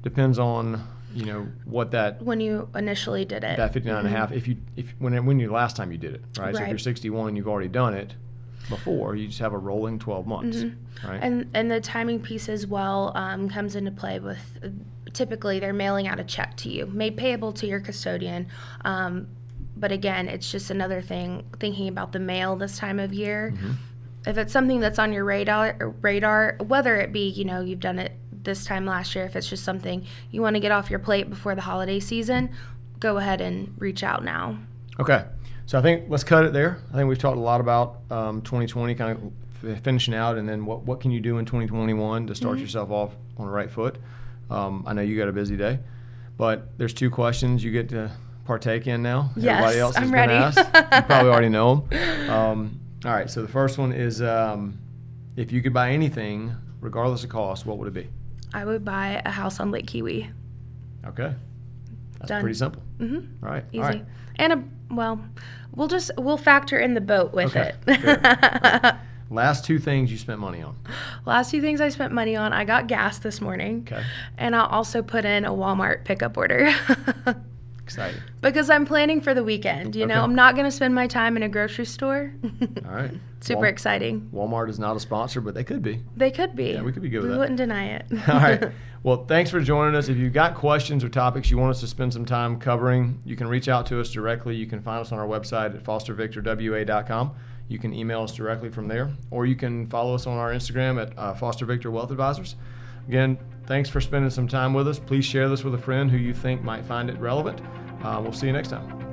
depends 0.03 0.39
on 0.39 0.81
you 1.15 1.25
know 1.25 1.47
what 1.63 1.91
that 1.91 2.21
When 2.21 2.39
you 2.39 2.69
initially 2.75 3.25
did 3.25 3.43
it. 3.43 3.57
that 3.57 3.73
59 3.73 3.97
and 3.99 4.07
a 4.07 4.11
half 4.11 4.31
if 4.31 4.47
you 4.47 4.57
if 4.75 4.93
when 4.99 5.25
when 5.25 5.39
you 5.39 5.49
last 5.51 5.75
time 5.75 5.91
you 5.91 5.97
did 5.97 6.13
it 6.15 6.21
right, 6.37 6.55
so 6.55 6.61
if 6.61 6.69
you're 6.69 6.77
61 6.77 7.35
you've 7.35 7.47
already 7.47 7.69
done 7.69 7.93
it 7.93 8.13
before 8.69 9.15
you 9.15 9.27
just 9.27 9.39
have 9.39 9.53
a 9.53 9.57
rolling 9.57 9.97
12 9.99 10.27
months 10.27 10.57
Mhm. 10.57 10.75
right 11.07 11.19
And 11.23 11.49
and 11.53 11.71
the 11.71 11.79
timing 11.79 12.19
piece 12.19 12.49
as 12.49 12.67
well 12.67 13.11
um, 13.15 13.47
comes 13.49 13.75
into 13.75 13.91
play 13.91 14.19
with 14.19 14.39
uh, 14.63 14.69
typically 15.13 15.59
they're 15.59 15.71
mailing 15.73 16.07
out 16.07 16.19
a 16.19 16.23
check 16.25 16.57
to 16.57 16.69
you, 16.69 16.85
made 16.87 17.15
payable 17.15 17.53
to 17.53 17.65
your 17.65 17.79
custodian. 17.79 18.47
Um, 18.83 19.27
but 19.77 19.91
again, 19.91 20.27
it's 20.27 20.51
just 20.51 20.69
another 20.71 21.01
thing 21.01 21.45
thinking 21.59 21.87
about 21.87 22.11
the 22.11 22.19
mail 22.19 22.57
this 22.57 22.77
time 22.77 22.99
of 22.99 23.13
year. 23.13 23.53
Mm-hmm. 23.55 23.71
If 24.27 24.37
it's 24.37 24.51
something 24.51 24.79
that's 24.81 24.99
on 24.99 25.13
your 25.13 25.23
radar, 25.23 25.93
radar, 26.01 26.57
whether 26.67 26.95
it 26.97 27.13
be 27.13 27.29
you 27.29 27.45
know 27.45 27.61
you've 27.61 27.79
done 27.79 27.99
it 27.99 28.11
this 28.45 28.63
time 28.65 28.85
last 28.85 29.15
year, 29.15 29.25
if 29.25 29.35
it's 29.35 29.49
just 29.49 29.63
something 29.63 30.05
you 30.31 30.41
want 30.41 30.55
to 30.55 30.59
get 30.59 30.71
off 30.71 30.89
your 30.89 30.99
plate 30.99 31.29
before 31.29 31.55
the 31.55 31.61
holiday 31.61 31.99
season, 31.99 32.49
go 32.99 33.17
ahead 33.17 33.41
and 33.41 33.73
reach 33.77 34.03
out 34.03 34.23
now. 34.23 34.57
okay 34.99 35.25
so 35.67 35.77
i 35.79 35.81
think 35.81 36.05
let's 36.09 36.23
cut 36.23 36.45
it 36.45 36.53
there. 36.53 36.77
I 36.93 36.97
think 36.97 37.09
we've 37.09 37.17
talked 37.17 37.37
a 37.37 37.41
lot 37.41 37.59
about 37.59 38.01
um, 38.11 38.41
2020 38.43 38.93
kind 38.95 39.11
of 39.17 39.73
f- 39.73 39.81
finishing 39.83 40.13
out 40.13 40.37
and 40.37 40.47
then 40.47 40.65
what, 40.65 40.83
what 40.83 41.01
can 41.01 41.09
you 41.11 41.19
do 41.19 41.39
in 41.39 41.45
2021 41.45 42.27
to 42.27 42.35
start 42.35 42.59
yourself 42.59 42.91
off 42.91 43.11
on 43.37 43.47
the 43.47 43.51
right 43.51 43.69
foot? 43.69 43.97
Um, 44.49 44.83
i 44.87 44.93
know 44.93 45.01
you 45.01 45.17
got 45.17 45.27
a 45.27 45.31
busy 45.33 45.57
day 45.57 45.79
but 46.37 46.77
there's 46.77 46.93
two 46.93 47.09
questions 47.09 47.63
you 47.63 47.71
get 47.71 47.89
to 47.89 48.11
partake 48.45 48.85
in 48.85 49.01
now. 49.01 49.31
Yes, 49.35 49.57
everybody 49.57 49.79
else 49.79 49.95
I'm 49.97 50.11
ready. 50.13 50.33
you 50.35 51.01
probably 51.01 51.31
already 51.31 51.49
know 51.49 51.87
them 51.89 52.29
um, 52.29 52.79
all 53.03 53.11
right 53.11 53.29
so 53.29 53.41
the 53.41 53.47
first 53.47 53.77
one 53.79 53.91
is 53.91 54.21
um, 54.21 54.77
if 55.35 55.51
you 55.51 55.61
could 55.63 55.73
buy 55.73 55.91
anything 55.91 56.55
regardless 56.79 57.23
of 57.23 57.29
cost 57.31 57.65
what 57.65 57.79
would 57.79 57.87
it 57.87 57.93
be 57.93 58.07
I 58.55 58.63
would 58.65 58.85
buy 58.85 59.21
a 59.25 59.29
house 59.31 59.59
on 59.59 59.69
Lake 59.71 59.85
Keowee. 59.87 60.31
Okay. 61.05 61.33
That's 62.19 62.29
Done. 62.29 62.41
pretty 62.41 62.57
simple. 62.57 62.81
hmm 62.97 63.19
All 63.43 63.49
right. 63.49 63.65
Easy. 63.71 63.79
All 63.81 63.85
right. 63.89 64.05
And 64.37 64.53
a 64.53 64.63
well, 64.93 65.19
we'll 65.75 65.87
just 65.89 66.11
we'll 66.17 66.37
factor 66.37 66.79
in 66.79 66.93
the 66.93 67.01
boat 67.01 67.33
with 67.33 67.55
Okay, 67.55 67.73
it. 67.87 68.03
right. 68.83 68.95
Last 69.31 69.65
two 69.65 69.79
things 69.79 70.11
you 70.11 70.17
spent 70.17 70.39
money 70.39 70.61
on. 70.61 70.77
Last 71.25 71.49
two 71.51 71.59
things 71.59 71.81
I 71.81 71.89
spent 71.89 72.13
money 72.13 72.35
on, 72.35 72.53
I 72.53 72.63
got 72.63 72.87
gas 72.87 73.17
this 73.19 73.41
morning. 73.41 73.87
Okay. 73.91 74.03
And 74.37 74.55
I'll 74.55 74.67
also 74.67 75.01
put 75.01 75.25
in 75.25 75.45
a 75.45 75.51
Walmart 75.51 76.05
pickup 76.05 76.37
order. 76.37 76.71
Exciting. 77.83 78.21
because 78.41 78.69
I'm 78.71 78.85
planning 78.85 79.21
for 79.21 79.33
the 79.33 79.43
weekend. 79.43 79.95
You 79.95 80.05
know, 80.07 80.21
I'm 80.23 80.33
not 80.35 80.55
going 80.55 80.65
to 80.65 80.71
spend 80.71 80.95
my 80.95 81.05
time 81.07 81.37
in 81.37 81.43
a 81.43 81.49
grocery 81.49 81.85
store. 81.85 82.31
All 82.87 82.91
right. 82.95 83.11
Super 83.45 83.61
Wal- 83.61 83.69
exciting. 83.69 84.29
Walmart 84.33 84.69
is 84.69 84.79
not 84.79 84.95
a 84.95 84.99
sponsor, 84.99 85.39
but 85.41 85.53
they 85.53 85.63
could 85.63 85.81
be. 85.83 86.01
They 86.17 86.31
could 86.31 86.55
be. 86.55 86.71
Yeah, 86.71 86.81
we 86.81 86.91
could 86.91 87.01
be 87.03 87.09
good 87.09 87.21
with 87.21 87.29
We 87.29 87.33
that. 87.33 87.39
wouldn't 87.39 87.57
deny 87.57 87.85
it. 87.87 88.05
All 88.29 88.35
right. 88.39 88.71
Well, 89.05 89.23
thanks 89.27 89.51
for 89.51 89.61
joining 89.61 89.93
us. 89.93 90.09
If 90.09 90.17
you've 90.17 90.33
got 90.33 90.55
questions 90.55 91.03
or 91.03 91.09
topics 91.09 91.51
you 91.51 91.59
want 91.59 91.69
us 91.69 91.79
to 91.81 91.85
spend 91.87 92.11
some 92.11 92.25
time 92.25 92.59
covering, 92.59 93.21
you 93.23 93.35
can 93.35 93.47
reach 93.47 93.67
out 93.67 93.85
to 93.85 94.01
us 94.01 94.09
directly. 94.09 94.55
You 94.55 94.65
can 94.65 94.81
find 94.81 94.99
us 94.99 95.11
on 95.11 95.19
our 95.19 95.27
website 95.27 95.75
at 95.75 95.83
fostervictorwa.com. 95.83 97.35
You 97.67 97.77
can 97.77 97.93
email 97.93 98.23
us 98.23 98.33
directly 98.33 98.69
from 98.69 98.87
there, 98.87 99.11
or 99.29 99.45
you 99.45 99.55
can 99.55 99.85
follow 99.89 100.15
us 100.15 100.25
on 100.25 100.37
our 100.39 100.51
Instagram 100.51 100.99
at 100.99 101.15
uh, 101.19 101.35
Foster 101.35 101.65
Victor 101.67 101.91
Wealth 101.91 102.09
Advisors. 102.09 102.55
Again, 103.07 103.37
thanks 103.67 103.89
for 103.91 104.01
spending 104.01 104.31
some 104.31 104.47
time 104.47 104.73
with 104.73 104.87
us. 104.87 104.97
Please 104.97 105.23
share 105.23 105.49
this 105.49 105.63
with 105.63 105.75
a 105.75 105.79
friend 105.79 106.09
who 106.09 106.17
you 106.17 106.33
think 106.33 106.63
might 106.63 106.83
find 106.83 107.07
it 107.07 107.17
relevant. 107.19 107.61
Uh, 108.03 108.19
we'll 108.23 108.33
see 108.33 108.47
you 108.47 108.53
next 108.53 108.69
time. 108.69 109.04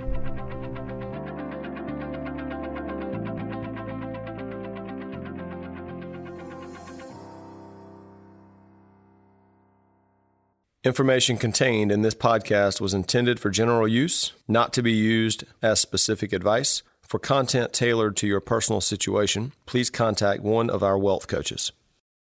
Information 10.85 11.37
contained 11.37 11.93
in 11.93 12.03
this 12.03 12.15
podcast 12.15 12.81
was 12.81 12.93
intended 12.93 13.39
for 13.39 13.51
general 13.51 13.87
use, 13.87 14.33
not 14.49 14.73
to 14.73 14.83
be 14.83 14.91
used 14.91 15.45
as 15.63 15.79
specific 15.79 16.33
advice. 16.33 16.83
For 17.03 17.21
content 17.21 17.73
tailored 17.73 18.17
to 18.17 18.27
your 18.27 18.41
personal 18.41 18.81
situation, 18.81 19.53
please 19.65 19.91
contact 19.91 20.43
one 20.43 20.69
of 20.69 20.83
our 20.83 20.99
wealth 20.99 21.29
coaches. 21.29 21.71